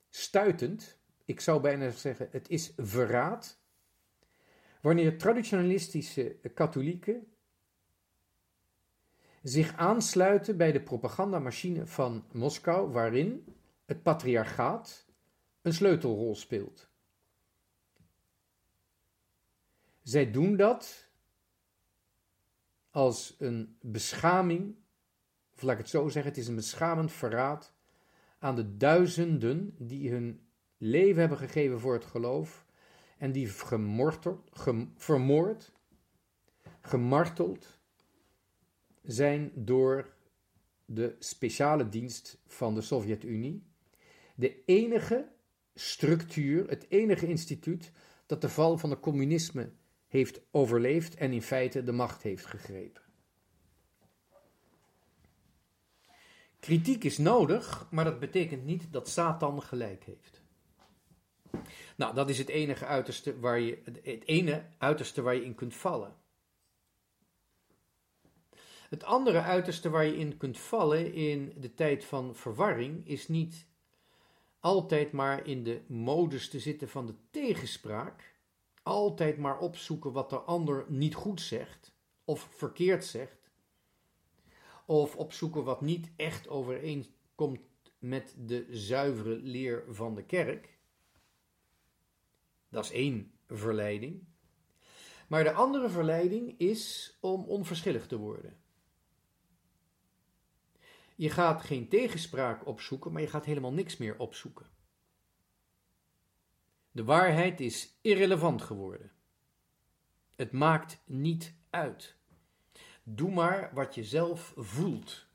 stuitend, 0.08 0.98
ik 1.24 1.40
zou 1.40 1.60
bijna 1.60 1.90
zeggen, 1.90 2.28
het 2.30 2.48
is 2.48 2.72
verraad, 2.76 3.60
wanneer 4.80 5.18
traditionalistische 5.18 6.38
katholieken 6.54 7.26
zich 9.42 9.76
aansluiten 9.76 10.56
bij 10.56 10.72
de 10.72 10.82
propagandamachine 10.82 11.86
van 11.86 12.24
Moskou, 12.32 12.90
waarin 12.92 13.56
het 13.84 14.02
patriarchaat 14.02 15.06
een 15.62 15.72
sleutelrol 15.72 16.34
speelt. 16.34 16.87
Zij 20.08 20.30
doen 20.30 20.56
dat 20.56 21.10
als 22.90 23.34
een 23.38 23.76
beschaming, 23.80 24.76
of 25.54 25.62
laat 25.62 25.72
ik 25.72 25.78
het 25.78 25.88
zo 25.88 26.08
zeggen, 26.08 26.32
het 26.32 26.40
is 26.40 26.48
een 26.48 26.54
beschamend 26.54 27.12
verraad 27.12 27.74
aan 28.38 28.56
de 28.56 28.76
duizenden 28.76 29.74
die 29.78 30.10
hun 30.10 30.40
leven 30.76 31.20
hebben 31.20 31.38
gegeven 31.38 31.80
voor 31.80 31.94
het 31.94 32.04
geloof 32.04 32.66
en 33.18 33.32
die 33.32 33.48
gemorteld, 33.48 34.50
gem, 34.52 34.92
vermoord, 34.96 35.72
gemarteld 36.80 37.78
zijn 39.02 39.52
door 39.54 40.14
de 40.84 41.16
speciale 41.18 41.88
dienst 41.88 42.38
van 42.46 42.74
de 42.74 42.80
Sovjet-Unie. 42.80 43.62
De 44.34 44.62
enige 44.64 45.28
structuur, 45.74 46.68
het 46.68 46.86
enige 46.90 47.26
instituut 47.26 47.92
dat 48.26 48.40
de 48.40 48.48
val 48.48 48.78
van 48.78 48.90
het 48.90 49.00
communisme 49.00 49.70
heeft 50.08 50.40
overleefd 50.50 51.14
en 51.14 51.32
in 51.32 51.42
feite 51.42 51.82
de 51.82 51.92
macht 51.92 52.22
heeft 52.22 52.46
gegrepen. 52.46 53.02
Kritiek 56.60 57.04
is 57.04 57.18
nodig, 57.18 57.86
maar 57.90 58.04
dat 58.04 58.18
betekent 58.18 58.64
niet 58.64 58.92
dat 58.92 59.08
Satan 59.08 59.62
gelijk 59.62 60.04
heeft. 60.04 60.42
Nou, 61.96 62.14
dat 62.14 62.30
is 62.30 62.38
het 62.38 62.48
enige 62.48 62.86
uiterste 62.86 63.40
waar 63.40 63.60
je, 63.60 63.82
het 63.84 64.26
ene 64.26 64.64
uiterste 64.78 65.22
waar 65.22 65.34
je 65.34 65.44
in 65.44 65.54
kunt 65.54 65.74
vallen. 65.74 66.16
Het 68.88 69.04
andere 69.04 69.40
uiterste 69.40 69.90
waar 69.90 70.04
je 70.04 70.16
in 70.16 70.36
kunt 70.36 70.58
vallen 70.58 71.12
in 71.12 71.52
de 71.56 71.74
tijd 71.74 72.04
van 72.04 72.36
verwarring 72.36 73.06
is 73.06 73.28
niet 73.28 73.66
altijd 74.60 75.12
maar 75.12 75.46
in 75.46 75.64
de 75.64 75.80
modus 75.86 76.48
te 76.48 76.60
zitten 76.60 76.88
van 76.88 77.06
de 77.06 77.14
tegenspraak, 77.30 78.34
altijd 78.88 79.38
maar 79.38 79.58
opzoeken 79.58 80.12
wat 80.12 80.30
de 80.30 80.36
ander 80.36 80.84
niet 80.88 81.14
goed 81.14 81.40
zegt 81.40 81.92
of 82.24 82.48
verkeerd 82.50 83.04
zegt, 83.04 83.50
of 84.86 85.16
opzoeken 85.16 85.64
wat 85.64 85.80
niet 85.80 86.10
echt 86.16 86.48
overeenkomt 86.48 87.60
met 87.98 88.34
de 88.38 88.66
zuivere 88.70 89.36
leer 89.36 89.84
van 89.88 90.14
de 90.14 90.24
kerk. 90.24 90.78
Dat 92.68 92.84
is 92.84 92.90
één 92.90 93.32
verleiding. 93.46 94.26
Maar 95.28 95.44
de 95.44 95.52
andere 95.52 95.88
verleiding 95.88 96.58
is 96.58 97.16
om 97.20 97.44
onverschillig 97.44 98.06
te 98.06 98.16
worden. 98.16 98.56
Je 101.16 101.30
gaat 101.30 101.62
geen 101.62 101.88
tegenspraak 101.88 102.66
opzoeken, 102.66 103.12
maar 103.12 103.22
je 103.22 103.28
gaat 103.28 103.44
helemaal 103.44 103.72
niks 103.72 103.96
meer 103.96 104.18
opzoeken. 104.18 104.66
De 106.98 107.04
waarheid 107.04 107.60
is 107.60 107.98
irrelevant 108.00 108.62
geworden. 108.62 109.10
Het 110.36 110.52
maakt 110.52 111.00
niet 111.04 111.54
uit. 111.70 112.16
Doe 113.02 113.30
maar 113.30 113.70
wat 113.74 113.94
je 113.94 114.04
zelf 114.04 114.52
voelt. 114.56 115.26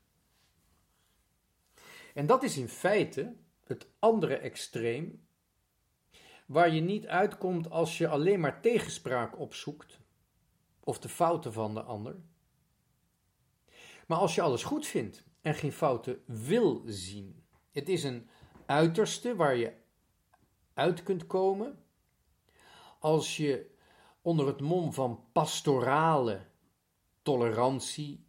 En 2.14 2.26
dat 2.26 2.42
is 2.42 2.56
in 2.56 2.68
feite 2.68 3.36
het 3.62 3.86
andere 3.98 4.36
extreem, 4.36 5.26
waar 6.46 6.74
je 6.74 6.80
niet 6.80 7.06
uitkomt 7.06 7.70
als 7.70 7.98
je 7.98 8.08
alleen 8.08 8.40
maar 8.40 8.60
tegenspraak 8.60 9.38
opzoekt, 9.38 10.00
of 10.80 10.98
de 10.98 11.08
fouten 11.08 11.52
van 11.52 11.74
de 11.74 11.82
ander. 11.82 12.16
Maar 14.06 14.18
als 14.18 14.34
je 14.34 14.42
alles 14.42 14.62
goed 14.64 14.86
vindt 14.86 15.24
en 15.40 15.54
geen 15.54 15.72
fouten 15.72 16.22
wil 16.26 16.82
zien. 16.86 17.44
Het 17.70 17.88
is 17.88 18.04
een 18.04 18.28
uiterste 18.66 19.36
waar 19.36 19.56
je 19.56 19.82
uit 20.74 21.02
kunt 21.02 21.26
komen. 21.26 21.84
Als 22.98 23.36
je 23.36 23.70
onder 24.22 24.46
het 24.46 24.60
mom 24.60 24.92
van 24.92 25.24
pastorale 25.32 26.46
tolerantie 27.22 28.26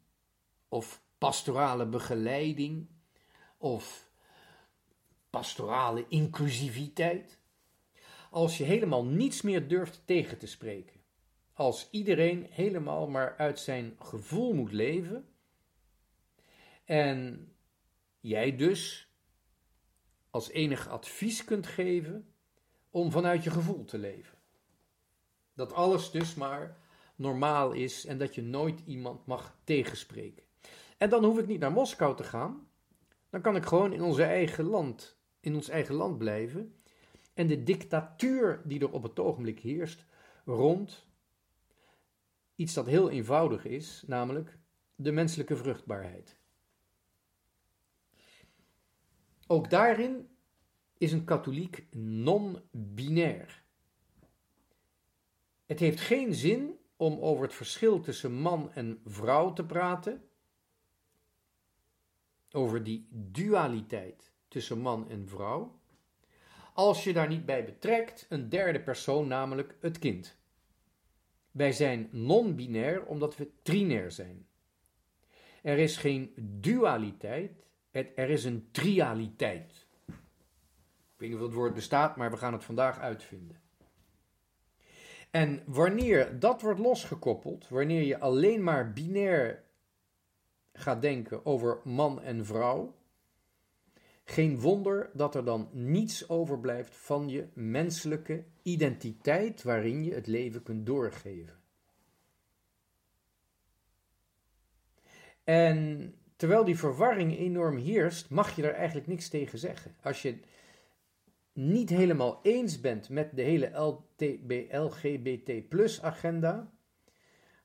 of 0.68 1.04
pastorale 1.18 1.86
begeleiding 1.86 2.88
of 3.58 4.10
pastorale 5.30 6.06
inclusiviteit, 6.08 7.40
als 8.30 8.58
je 8.58 8.64
helemaal 8.64 9.06
niets 9.06 9.42
meer 9.42 9.68
durft 9.68 10.02
tegen 10.06 10.38
te 10.38 10.48
spreken, 10.48 11.02
als 11.54 11.88
iedereen 11.92 12.48
helemaal 12.50 13.08
maar 13.08 13.38
uit 13.38 13.60
zijn 13.60 13.96
gevoel 14.00 14.54
moet 14.54 14.72
leven 14.72 15.30
en 16.86 17.50
jij 18.20 18.56
dus 18.56 19.10
als 20.30 20.50
enig 20.50 20.88
advies 20.88 21.44
kunt 21.44 21.68
geven 21.68 22.35
om 22.96 23.12
vanuit 23.12 23.44
je 23.44 23.50
gevoel 23.50 23.86
te 23.86 23.98
leven. 23.98 24.38
Dat 25.54 25.74
alles 25.74 26.12
dus 26.12 26.36
maar 26.36 26.78
normaal 27.16 27.72
is 27.72 28.06
en 28.06 28.18
dat 28.18 28.36
je 28.36 28.42
nooit 28.42 28.82
iemand 28.86 29.26
mag 29.26 29.58
tegenspreken. 29.64 30.44
En 30.98 31.10
dan 31.10 31.24
hoef 31.24 31.40
ik 31.40 31.48
niet 31.48 31.60
naar 31.60 31.72
Moskou 31.72 32.16
te 32.16 32.24
gaan. 32.24 32.68
Dan 33.30 33.42
kan 33.42 33.56
ik 33.56 33.66
gewoon 33.66 33.94
in 33.94 34.02
onze 34.02 34.24
eigen 34.24 34.66
land, 34.66 35.18
in 35.40 35.56
ons 35.56 35.70
eigen 35.70 35.96
land 35.96 36.18
blijven. 36.18 36.76
En 37.34 37.48
de 37.48 37.64
dictatuur 37.64 38.62
die 38.64 38.80
er 38.80 38.92
op 38.92 39.04
het 39.04 39.20
ogenblik 39.20 39.60
heerst 39.60 40.06
rond 40.46 41.06
iets 42.56 42.74
dat 42.74 42.86
heel 42.86 43.10
eenvoudig 43.10 43.66
is, 43.66 44.04
namelijk 44.08 44.58
de 44.96 45.12
menselijke 45.12 45.56
vruchtbaarheid. 45.56 46.38
Ook 49.48 49.70
daarin 49.70 50.35
is 50.98 51.12
een 51.12 51.26
katholiek 51.26 51.86
non-binair. 51.96 53.64
Het 55.66 55.80
heeft 55.80 56.00
geen 56.00 56.34
zin 56.34 56.78
om 56.96 57.20
over 57.20 57.44
het 57.44 57.54
verschil 57.54 58.00
tussen 58.00 58.34
man 58.34 58.72
en 58.74 59.02
vrouw 59.06 59.54
te 59.54 59.66
praten, 59.66 60.24
over 62.52 62.84
die 62.84 63.08
dualiteit 63.12 64.32
tussen 64.48 64.80
man 64.80 65.10
en 65.10 65.28
vrouw, 65.28 65.80
als 66.74 67.04
je 67.04 67.14
daar 67.14 67.28
niet 67.28 67.46
bij 67.46 67.66
betrekt 67.66 68.26
een 68.30 68.50
derde 68.50 68.82
persoon, 68.82 69.28
namelijk 69.28 69.76
het 69.80 70.00
kind. 70.00 70.38
Wij 71.52 71.72
zijn 71.72 72.10
non-binair 72.12 73.06
omdat 73.06 73.38
we 73.38 73.52
trinair 73.62 74.12
zijn. 74.12 74.48
Er 75.62 75.78
is 75.78 75.98
geen 75.98 76.34
dualiteit, 76.38 77.66
er 77.92 78.30
is 78.30 78.44
een 78.44 78.68
trialiteit. 78.72 79.85
Weet 81.30 81.42
of 81.42 81.54
woord 81.54 81.74
bestaat, 81.74 82.16
maar 82.16 82.32
we 82.32 82.38
gaan 82.38 82.54
het 82.54 82.64
vandaag 82.64 83.00
uitvinden. 83.00 83.62
En 85.32 85.64
wanneer 85.66 86.40
dat 86.40 86.62
wordt 86.62 86.80
losgekoppeld, 86.80 87.70
wanneer 87.70 88.02
je 88.02 88.20
alleen 88.20 88.64
maar 88.64 88.94
binair 88.94 89.64
gaat 90.74 91.02
denken 91.02 91.46
over 91.46 91.80
man 91.84 92.22
en 92.22 92.46
vrouw, 92.46 92.96
geen 94.24 94.60
wonder 94.60 95.10
dat 95.14 95.36
er 95.36 95.46
dan 95.46 95.70
niets 95.72 96.30
overblijft 96.30 96.96
van 96.96 97.30
je 97.30 97.48
menselijke 97.54 98.44
identiteit 98.62 99.64
waarin 99.64 100.04
je 100.04 100.14
het 100.14 100.28
leven 100.28 100.64
kunt 100.64 100.86
doorgeven. 100.86 101.60
En 105.44 106.14
terwijl 106.36 106.64
die 106.64 106.78
verwarring 106.78 107.38
enorm 107.38 107.78
heerst, 107.78 108.30
mag 108.30 108.56
je 108.56 108.68
er 108.68 108.74
eigenlijk 108.74 109.08
niks 109.08 109.30
tegen 109.30 109.60
zeggen. 109.60 109.96
Als 110.02 110.22
je 110.22 110.40
niet 111.56 111.90
helemaal 111.90 112.40
eens 112.44 112.80
bent 112.80 113.10
met 113.10 113.36
de 113.36 113.42
hele 113.42 113.72
LGBT 114.72 115.70
plus 115.70 116.02
agenda, 116.02 116.74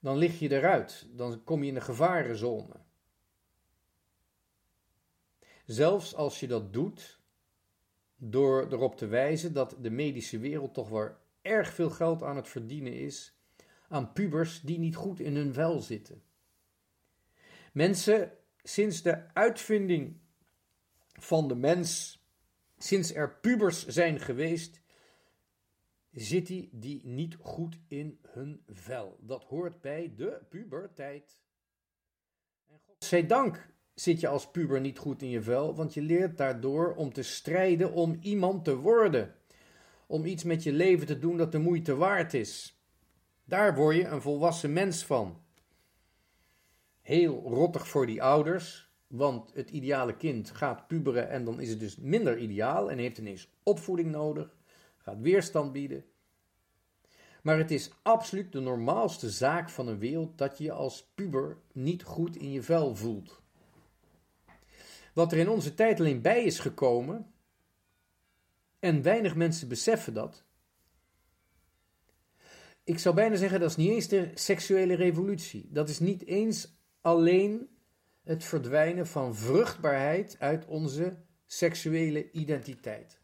dan 0.01 0.17
lig 0.17 0.39
je 0.39 0.51
eruit. 0.51 1.07
Dan 1.13 1.45
kom 1.45 1.63
je 1.63 1.69
in 1.69 1.75
de 1.75 1.81
gevarenzone. 1.81 2.77
Zelfs 5.65 6.15
als 6.15 6.41
je 6.41 6.47
dat 6.47 6.73
doet 6.73 7.21
door 8.17 8.73
erop 8.73 8.97
te 8.97 9.07
wijzen 9.07 9.53
dat 9.53 9.77
de 9.81 9.91
medische 9.91 10.39
wereld 10.39 10.75
toch 10.75 10.89
wel 10.89 11.11
erg 11.43 11.75
veel 11.75 11.91
geld 11.91 12.23
aan 12.23 12.37
het 12.37 12.49
verdienen 12.49 12.95
is 12.95 13.39
aan 13.89 14.13
pubers 14.13 14.61
die 14.61 14.79
niet 14.79 14.97
goed 14.97 15.21
in 15.21 15.37
hun 15.37 15.53
vel 15.53 15.81
zitten. 15.81 16.23
Mensen, 17.73 18.33
sinds 18.63 19.03
de 19.03 19.35
uitvinding 19.35 20.17
van 21.13 21.49
de 21.49 21.55
mens, 21.55 22.20
sinds 22.83 23.15
er 23.15 23.39
pubers 23.41 23.87
zijn 23.87 24.21
geweest, 24.21 24.81
zitten 26.11 26.69
die 26.73 27.07
niet 27.07 27.37
goed 27.41 27.79
in 27.89 28.19
hun 28.29 28.63
vel. 28.67 29.19
Dat 29.21 29.45
hoort 29.45 29.81
bij 29.81 30.13
de 30.17 30.41
puberteit. 30.49 31.41
En 32.67 32.79
godzijdank 32.87 33.69
zit 33.95 34.21
je 34.21 34.29
als 34.29 34.51
puber 34.51 34.81
niet 34.81 34.99
goed 34.99 35.23
in 35.23 35.29
je 35.29 35.43
vel, 35.43 35.75
want 35.75 35.95
je 35.95 36.03
leert 36.03 36.39
daardoor 36.39 36.95
om 36.95 37.13
te 37.13 37.23
strijden 37.23 37.93
om 37.93 38.19
iemand 38.21 38.65
te 38.65 38.77
worden. 38.77 39.35
Om 40.07 40.25
iets 40.25 40.45
met 40.45 40.63
je 40.63 40.73
leven 40.73 41.07
te 41.07 41.19
doen 41.19 41.37
dat 41.37 41.53
de 41.53 41.59
moeite 41.59 41.97
waard 41.97 42.35
is. 42.35 42.83
Daar 43.45 43.75
word 43.75 43.97
je 43.97 44.05
een 44.05 44.23
volwassen 44.23 44.73
mens 44.73 45.05
van. 45.05 45.43
Heel 47.01 47.43
rottig 47.43 47.89
voor 47.89 48.07
die 48.07 48.23
ouders, 48.23 48.90
want 49.11 49.51
het 49.55 49.71
ideale 49.71 50.17
kind 50.17 50.51
gaat 50.51 50.87
puberen 50.87 51.29
en 51.29 51.45
dan 51.45 51.61
is 51.61 51.69
het 51.69 51.81
dus 51.81 51.97
minder 51.97 52.39
ideaal 52.39 52.91
en 52.91 52.99
heeft 52.99 53.19
ineens 53.19 53.49
opvoeding 53.63 54.11
nodig, 54.11 54.57
gaat 54.99 55.21
weerstand 55.21 55.73
bieden. 55.73 56.05
Maar 57.43 57.59
het 57.59 57.71
is 57.71 57.91
absoluut 58.03 58.53
de 58.53 58.61
normaalste 58.61 59.31
zaak 59.31 59.71
van 59.71 59.89
een 59.89 59.99
wereld 59.99 60.39
dat 60.39 60.59
je 60.59 60.65
je 60.65 60.73
als 60.73 61.11
puber 61.15 61.57
niet 61.73 62.03
goed 62.03 62.37
in 62.37 62.53
je 62.53 62.63
vel 62.63 62.97
voelt. 62.97 63.43
Wat 65.15 65.33
er 65.33 65.39
in 65.39 65.49
onze 65.49 65.75
tijd 65.75 66.01
alleen 66.01 66.23
bij 66.23 66.45
is 66.45 66.59
gekomen, 66.59 67.33
en 68.81 69.03
weinig 69.03 69.35
mensen 69.35 69.69
beseffen 69.69 70.15
dat. 70.15 70.45
Ik 72.85 72.99
zou 72.99 73.15
bijna 73.15 73.37
zeggen 73.37 73.61
dat 73.61 73.71
is 73.71 73.77
niet 73.77 73.91
eens 73.91 74.09
de 74.09 74.31
seksuele 74.35 74.95
revolutie. 74.95 75.69
Dat 75.71 75.89
is 75.89 75.99
niet 75.99 76.27
eens 76.27 76.75
alleen 77.01 77.69
het 78.23 78.45
verdwijnen 78.45 79.07
van 79.07 79.37
vruchtbaarheid 79.37 80.37
uit 80.39 80.67
onze 80.67 81.19
seksuele 81.47 82.31
identiteit. 82.31 83.21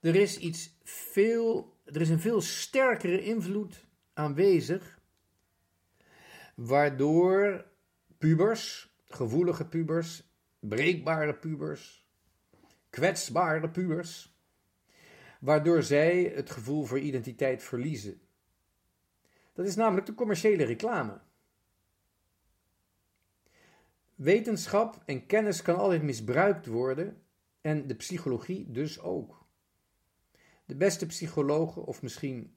Er 0.00 0.14
is 0.14 0.38
iets 0.38 0.78
veel, 0.82 1.76
er 1.84 2.00
is 2.00 2.08
een 2.08 2.20
veel 2.20 2.40
sterkere 2.40 3.22
invloed 3.22 3.86
aanwezig, 4.12 4.98
waardoor 6.54 7.64
pubers, 8.18 8.96
gevoelige 9.08 9.66
pubers, 9.66 10.22
breekbare 10.60 11.34
pubers, 11.34 12.08
kwetsbare 12.90 13.70
pubers, 13.70 14.36
waardoor 15.40 15.82
zij 15.82 16.32
het 16.34 16.50
gevoel 16.50 16.84
voor 16.84 16.98
identiteit 16.98 17.62
verliezen. 17.62 18.20
Dat 19.52 19.66
is 19.66 19.76
namelijk 19.76 20.06
de 20.06 20.14
commerciële 20.14 20.64
reclame. 20.64 21.20
Wetenschap 24.18 25.02
en 25.04 25.26
kennis 25.26 25.62
kan 25.62 25.76
altijd 25.76 26.02
misbruikt 26.02 26.66
worden 26.66 27.22
en 27.60 27.86
de 27.86 27.94
psychologie 27.94 28.70
dus 28.70 29.00
ook. 29.00 29.46
De 30.64 30.76
beste 30.76 31.06
psychologen, 31.06 31.84
of 31.84 32.02
misschien 32.02 32.54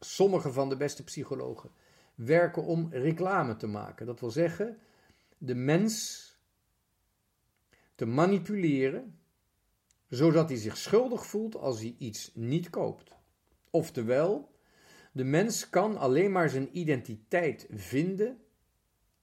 sommige 0.00 0.52
van 0.52 0.68
de 0.68 0.76
beste 0.76 1.04
psychologen, 1.04 1.70
werken 2.14 2.62
om 2.64 2.88
reclame 2.90 3.56
te 3.56 3.66
maken. 3.66 4.06
Dat 4.06 4.20
wil 4.20 4.30
zeggen, 4.30 4.78
de 5.38 5.54
mens 5.54 6.22
te 7.94 8.06
manipuleren, 8.06 9.18
zodat 10.08 10.48
hij 10.48 10.58
zich 10.58 10.76
schuldig 10.76 11.26
voelt 11.26 11.56
als 11.56 11.80
hij 11.80 11.94
iets 11.98 12.30
niet 12.34 12.70
koopt. 12.70 13.10
Oftewel, 13.70 14.50
de 15.12 15.24
mens 15.24 15.70
kan 15.70 15.96
alleen 15.96 16.32
maar 16.32 16.50
zijn 16.50 16.78
identiteit 16.78 17.66
vinden 17.70 18.43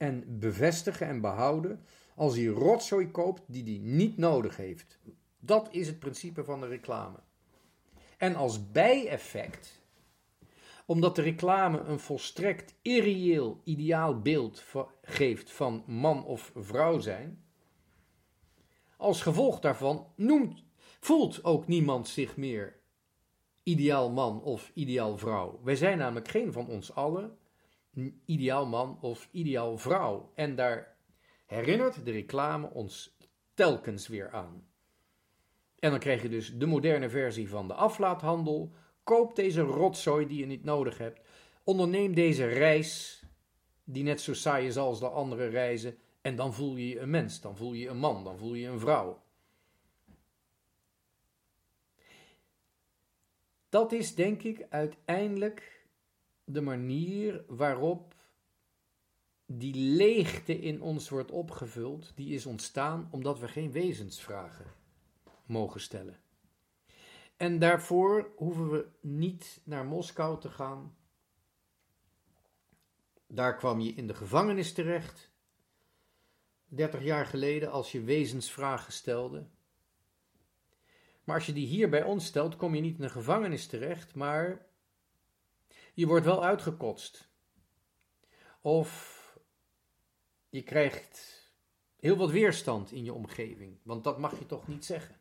en 0.01 0.39
bevestigen 0.39 1.07
en 1.07 1.21
behouden 1.21 1.85
als 2.15 2.35
hij 2.35 2.45
rotzooi 2.45 3.11
koopt 3.11 3.41
die 3.45 3.63
hij 3.63 3.79
niet 3.83 4.17
nodig 4.17 4.57
heeft. 4.57 4.99
Dat 5.39 5.67
is 5.71 5.87
het 5.87 5.99
principe 5.99 6.43
van 6.43 6.59
de 6.61 6.67
reclame. 6.67 7.17
En 8.17 8.35
als 8.35 8.71
bijeffect, 8.71 9.81
omdat 10.85 11.15
de 11.15 11.21
reclame 11.21 11.79
een 11.79 11.99
volstrekt 11.99 12.73
irreëel 12.81 13.61
ideaal 13.63 14.21
beeld 14.21 14.63
geeft 15.01 15.51
van 15.51 15.83
man 15.87 16.25
of 16.25 16.51
vrouw 16.55 16.99
zijn, 16.99 17.43
als 18.97 19.21
gevolg 19.21 19.59
daarvan 19.59 20.07
noemt, 20.15 20.63
voelt 20.99 21.43
ook 21.43 21.67
niemand 21.67 22.07
zich 22.07 22.37
meer 22.37 22.79
ideaal 23.63 24.11
man 24.11 24.41
of 24.43 24.71
ideaal 24.73 25.17
vrouw. 25.17 25.59
Wij 25.63 25.75
zijn 25.75 25.97
namelijk 25.97 26.27
geen 26.27 26.53
van 26.53 26.67
ons 26.67 26.95
allen 26.95 27.37
ideaal 28.25 28.65
man 28.65 28.97
of 29.01 29.27
ideaal 29.31 29.77
vrouw. 29.77 30.31
En 30.35 30.55
daar 30.55 30.97
herinnert 31.45 32.05
de 32.05 32.11
reclame 32.11 32.69
ons 32.69 33.17
telkens 33.53 34.07
weer 34.07 34.29
aan. 34.31 34.67
En 35.79 35.89
dan 35.89 35.99
krijg 35.99 36.21
je 36.21 36.29
dus 36.29 36.57
de 36.57 36.65
moderne 36.65 37.09
versie 37.09 37.49
van 37.49 37.67
de 37.67 37.73
aflaathandel. 37.73 38.71
Koop 39.03 39.35
deze 39.35 39.61
rotzooi 39.61 40.27
die 40.27 40.39
je 40.39 40.45
niet 40.45 40.63
nodig 40.63 40.97
hebt. 40.97 41.21
Onderneem 41.63 42.13
deze 42.13 42.45
reis, 42.45 43.23
die 43.83 44.03
net 44.03 44.21
zo 44.21 44.33
saai 44.33 44.67
is 44.67 44.77
als 44.77 44.99
de 44.99 45.09
andere 45.09 45.47
reizen. 45.47 45.97
En 46.21 46.35
dan 46.35 46.53
voel 46.53 46.75
je 46.75 46.87
je 46.87 46.99
een 46.99 47.09
mens, 47.09 47.41
dan 47.41 47.57
voel 47.57 47.73
je 47.73 47.87
een 47.87 47.97
man, 47.97 48.23
dan 48.23 48.37
voel 48.37 48.53
je 48.53 48.67
een 48.67 48.79
vrouw. 48.79 49.21
Dat 53.69 53.91
is 53.91 54.15
denk 54.15 54.43
ik 54.43 54.65
uiteindelijk 54.69 55.80
de 56.51 56.61
manier 56.61 57.43
waarop 57.47 58.15
die 59.45 59.75
leegte 59.75 60.59
in 60.59 60.81
ons 60.81 61.09
wordt 61.09 61.31
opgevuld, 61.31 62.11
die 62.15 62.33
is 62.33 62.45
ontstaan 62.45 63.07
omdat 63.11 63.39
we 63.39 63.47
geen 63.47 63.71
wezensvragen 63.71 64.65
mogen 65.45 65.81
stellen. 65.81 66.19
En 67.37 67.59
daarvoor 67.59 68.31
hoeven 68.35 68.69
we 68.69 68.87
niet 69.01 69.61
naar 69.63 69.85
Moskou 69.85 70.39
te 70.39 70.49
gaan. 70.49 70.95
Daar 73.27 73.57
kwam 73.57 73.79
je 73.79 73.93
in 73.93 74.07
de 74.07 74.13
gevangenis 74.13 74.73
terecht. 74.73 75.31
30 76.65 77.03
jaar 77.03 77.25
geleden 77.25 77.71
als 77.71 77.91
je 77.91 78.01
wezensvragen 78.01 78.93
stelde. 78.93 79.47
Maar 81.23 81.35
als 81.35 81.45
je 81.45 81.53
die 81.53 81.67
hier 81.67 81.89
bij 81.89 82.03
ons 82.03 82.25
stelt, 82.25 82.55
kom 82.55 82.75
je 82.75 82.81
niet 82.81 82.97
in 82.97 83.03
een 83.03 83.09
gevangenis 83.09 83.67
terecht, 83.67 84.15
maar 84.15 84.65
je 85.93 86.07
wordt 86.07 86.25
wel 86.25 86.43
uitgekotst. 86.43 87.29
Of 88.61 89.19
je 90.49 90.61
krijgt 90.61 91.45
heel 91.99 92.15
wat 92.15 92.31
weerstand 92.31 92.91
in 92.91 93.03
je 93.03 93.13
omgeving, 93.13 93.77
want 93.83 94.03
dat 94.03 94.19
mag 94.19 94.39
je 94.39 94.45
toch 94.45 94.67
niet 94.67 94.85
zeggen. 94.85 95.15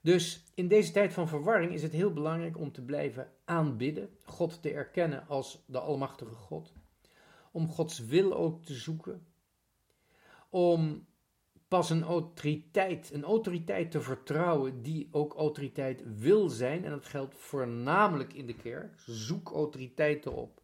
Dus 0.00 0.44
in 0.54 0.68
deze 0.68 0.92
tijd 0.92 1.12
van 1.12 1.28
verwarring 1.28 1.72
is 1.72 1.82
het 1.82 1.92
heel 1.92 2.12
belangrijk 2.12 2.58
om 2.58 2.72
te 2.72 2.82
blijven 2.82 3.32
aanbidden, 3.44 4.18
God 4.24 4.62
te 4.62 4.72
erkennen 4.72 5.26
als 5.26 5.64
de 5.66 5.78
Almachtige 5.78 6.34
God 6.34 6.72
om 7.50 7.68
Gods 7.68 7.98
wil 7.98 8.34
ook 8.34 8.64
te 8.64 8.74
zoeken, 8.74 9.26
om 10.48 11.06
pas 11.70 11.90
een 11.90 12.02
autoriteit, 12.02 13.10
een 13.12 13.24
autoriteit 13.24 13.90
te 13.90 14.00
vertrouwen 14.00 14.82
die 14.82 15.08
ook 15.10 15.34
autoriteit 15.34 16.02
wil 16.18 16.48
zijn. 16.48 16.84
En 16.84 16.90
dat 16.90 17.06
geldt 17.06 17.34
voornamelijk 17.36 18.32
in 18.32 18.46
de 18.46 18.54
kerk. 18.54 19.00
Zoek 19.06 19.50
autoriteiten 19.50 20.32
op 20.32 20.60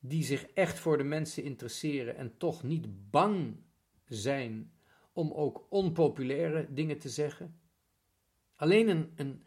die 0.00 0.24
zich 0.24 0.46
echt 0.46 0.78
voor 0.78 0.96
de 0.98 1.04
mensen 1.04 1.42
interesseren 1.42 2.16
en 2.16 2.36
toch 2.36 2.62
niet 2.62 3.10
bang 3.10 3.56
zijn 4.04 4.72
om 5.12 5.32
ook 5.32 5.66
onpopulaire 5.68 6.66
dingen 6.70 6.98
te 6.98 7.08
zeggen. 7.08 7.60
Alleen 8.56 8.88
een, 8.88 9.12
een, 9.16 9.42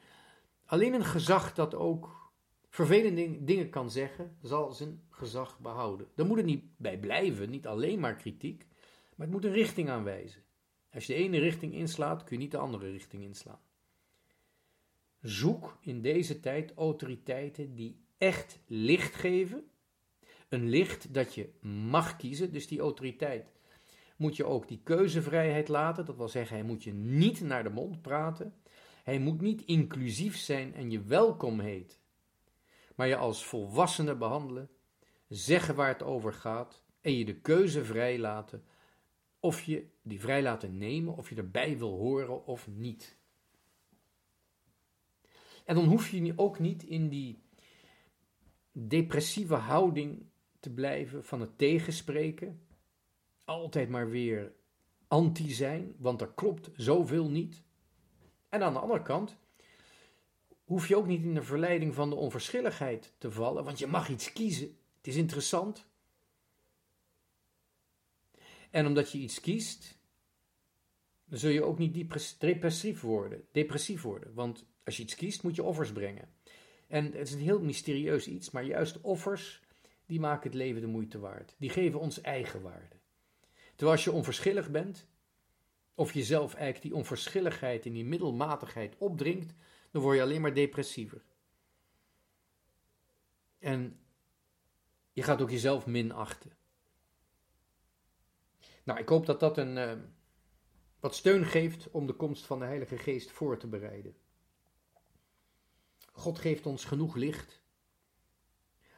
alleen 0.66 0.94
een 0.94 1.06
gezag 1.06 1.54
dat 1.54 1.76
ook 1.76 2.32
vervelende 2.70 3.44
dingen 3.44 3.70
kan 3.70 3.92
zeggen, 3.92 4.38
zal 4.42 4.72
zijn 4.72 5.02
gezag 5.10 5.60
behouden. 5.60 6.08
Daar 6.16 6.26
moet 6.26 6.38
het 6.38 6.46
niet 6.46 6.64
bij 6.78 7.00
blijven, 7.00 7.50
niet 7.50 7.68
alleen 7.68 8.00
maar 8.00 8.16
kritiek, 8.16 8.68
maar 9.20 9.28
het 9.28 9.36
moet 9.36 9.46
een 9.46 9.58
richting 9.58 9.90
aanwijzen. 9.90 10.44
Als 10.94 11.06
je 11.06 11.14
de 11.14 11.20
ene 11.20 11.40
richting 11.40 11.74
inslaat, 11.74 12.24
kun 12.24 12.36
je 12.38 12.42
niet 12.42 12.52
de 12.52 12.58
andere 12.58 12.92
richting 12.92 13.24
inslaan. 13.24 13.60
Zoek 15.22 15.78
in 15.82 16.02
deze 16.02 16.40
tijd 16.40 16.74
autoriteiten 16.76 17.76
die 17.76 18.00
echt 18.18 18.60
licht 18.66 19.16
geven. 19.16 19.64
Een 20.50 20.70
licht 20.70 21.14
dat 21.14 21.36
je 21.36 21.50
mag 21.62 22.16
kiezen, 22.16 22.52
dus 22.52 22.68
die 22.68 22.80
autoriteit 22.80 23.52
moet 24.18 24.36
je 24.36 24.46
ook 24.46 24.68
die 24.68 24.82
keuzevrijheid 24.84 25.68
laten. 25.68 26.06
Dat 26.06 26.18
wil 26.18 26.30
zeggen, 26.30 26.58
hij 26.58 26.66
moet 26.66 26.84
je 26.84 26.94
niet 26.94 27.42
naar 27.42 27.64
de 27.64 27.70
mond 27.70 28.02
praten. 28.02 28.54
Hij 29.04 29.20
moet 29.20 29.42
niet 29.42 29.62
inclusief 29.62 30.38
zijn 30.38 30.74
en 30.74 30.92
je 30.92 31.02
welkom 31.02 31.60
heet. 31.60 32.00
Maar 32.96 33.08
je 33.08 33.16
als 33.16 33.46
volwassene 33.46 34.16
behandelen, 34.16 34.70
zeggen 35.28 35.76
waar 35.76 35.88
het 35.88 36.04
over 36.04 36.34
gaat 36.34 36.84
en 37.02 37.18
je 37.18 37.26
de 37.26 37.36
keuze 37.36 37.86
vrij 37.86 38.20
laten 38.20 38.64
of 39.40 39.62
je 39.62 39.88
die 40.02 40.20
vrij 40.20 40.42
laten 40.42 40.78
nemen, 40.78 41.18
of 41.18 41.30
je 41.30 41.36
erbij 41.36 41.78
wil 41.78 41.98
horen 41.98 42.46
of 42.46 42.68
niet. 42.68 43.18
En 45.66 45.76
dan 45.76 45.86
hoef 45.86 46.10
je 46.10 46.34
ook 46.36 46.60
niet 46.60 46.84
in 46.84 47.10
die 47.10 47.42
depressieve 48.72 49.56
houding 49.56 50.26
te 50.60 50.70
blijven 50.70 51.24
van 51.24 51.42
het 51.42 51.58
tegenspreken, 51.58 52.62
altijd 53.46 53.90
maar 53.90 54.10
weer 54.10 54.54
anti 55.08 55.52
zijn, 55.52 55.96
want 55.98 56.22
er 56.22 56.32
klopt 56.32 56.70
zoveel 56.74 57.30
niet. 57.30 57.64
En 58.50 58.64
aan 58.64 58.74
de 58.74 58.80
andere 58.80 59.02
kant 59.02 59.38
hoef 60.64 60.88
je 60.88 60.98
ook 60.98 61.08
niet 61.08 61.24
in 61.24 61.34
de 61.34 61.44
verleiding 61.44 61.96
van 61.96 62.10
de 62.10 62.16
onverschilligheid 62.16 63.14
te 63.18 63.32
vallen, 63.32 63.64
want 63.64 63.80
je 63.80 63.88
mag 63.88 64.10
iets 64.10 64.34
kiezen. 64.34 64.78
Het 64.98 65.08
is 65.08 65.16
interessant. 65.16 65.89
En 68.70 68.86
omdat 68.86 69.12
je 69.12 69.18
iets 69.18 69.40
kiest, 69.40 69.98
dan 71.26 71.40
zul 71.40 71.50
je 71.50 71.64
ook 71.64 71.78
niet 71.78 72.10
depressief 72.40 73.02
worden, 73.02 73.44
depressief 73.52 74.02
worden. 74.02 74.34
Want 74.34 74.66
als 74.84 74.98
je 74.98 75.04
iets 75.04 75.16
kiest, 75.16 75.44
moet 75.44 75.56
je 75.56 75.64
offers 75.64 75.92
brengen. 75.92 76.30
En 76.88 77.06
het 77.06 77.28
is 77.28 77.34
een 77.34 77.40
heel 77.40 77.62
mysterieus 77.62 78.28
iets, 78.28 78.52
maar 78.52 78.64
juist 78.64 79.02
offers, 79.02 79.62
die 80.06 80.20
maken 80.20 80.50
het 80.50 80.54
leven 80.54 80.82
de 80.82 80.88
moeite 80.88 81.20
waard. 81.20 81.56
Die 81.58 81.70
geven 81.70 82.00
ons 82.00 82.22
eigen 82.22 82.62
waarde. 82.62 82.96
Terwijl 83.70 83.92
als 83.92 84.04
je 84.04 84.12
onverschillig 84.12 84.72
bent, 84.72 85.08
of 85.94 86.14
jezelf 86.14 86.54
eigenlijk 86.54 86.86
die 86.86 86.96
onverschilligheid 86.96 87.86
en 87.86 87.94
die 87.94 88.06
middelmatigheid 88.06 88.96
opdringt, 88.98 89.54
dan 89.92 90.02
word 90.02 90.16
je 90.16 90.24
alleen 90.24 90.42
maar 90.42 90.54
depressiever. 90.54 91.22
En 93.60 94.00
je 95.12 95.24
gaat 95.24 95.42
ook 95.42 95.50
jezelf 95.50 95.86
minachten. 95.86 96.52
Nou, 98.90 99.02
ik 99.02 99.10
hoop 99.10 99.26
dat 99.26 99.40
dat 99.40 99.58
een, 99.58 99.78
uh, 99.78 99.94
wat 101.00 101.16
steun 101.16 101.46
geeft 101.46 101.92
om 101.92 102.08
de 102.08 102.14
komst 102.14 102.46
van 102.46 102.60
de 102.60 102.66
Heilige 102.66 102.98
Geest 102.98 103.32
voor 103.32 103.58
te 103.58 103.68
bereiden. 103.68 104.16
God 106.12 106.40
geeft 106.40 106.66
ons 106.66 106.86
genoeg 106.86 107.16
licht. 107.16 107.62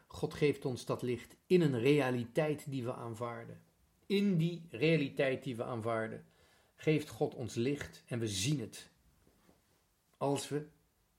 God 0.07 0.33
geeft 0.33 0.65
ons 0.65 0.85
dat 0.85 1.01
licht 1.01 1.35
in 1.45 1.61
een 1.61 1.79
realiteit 1.79 2.71
die 2.71 2.83
we 2.83 2.93
aanvaarden. 2.93 3.61
In 4.05 4.37
die 4.37 4.67
realiteit 4.69 5.43
die 5.43 5.55
we 5.55 5.63
aanvaarden, 5.63 6.25
geeft 6.75 7.09
God 7.09 7.35
ons 7.35 7.55
licht 7.55 8.03
en 8.05 8.19
we 8.19 8.27
zien 8.27 8.59
het. 8.59 8.89
Als 10.17 10.49
we 10.49 10.67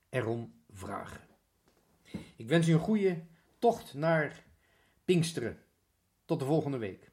erom 0.09 0.53
vragen. 0.69 1.27
Ik 2.35 2.47
wens 2.47 2.67
u 2.67 2.73
een 2.73 2.79
goede 2.79 3.23
tocht 3.59 3.93
naar 3.93 4.45
Pinksteren. 5.05 5.63
Tot 6.25 6.39
de 6.39 6.45
volgende 6.45 6.77
week. 6.77 7.12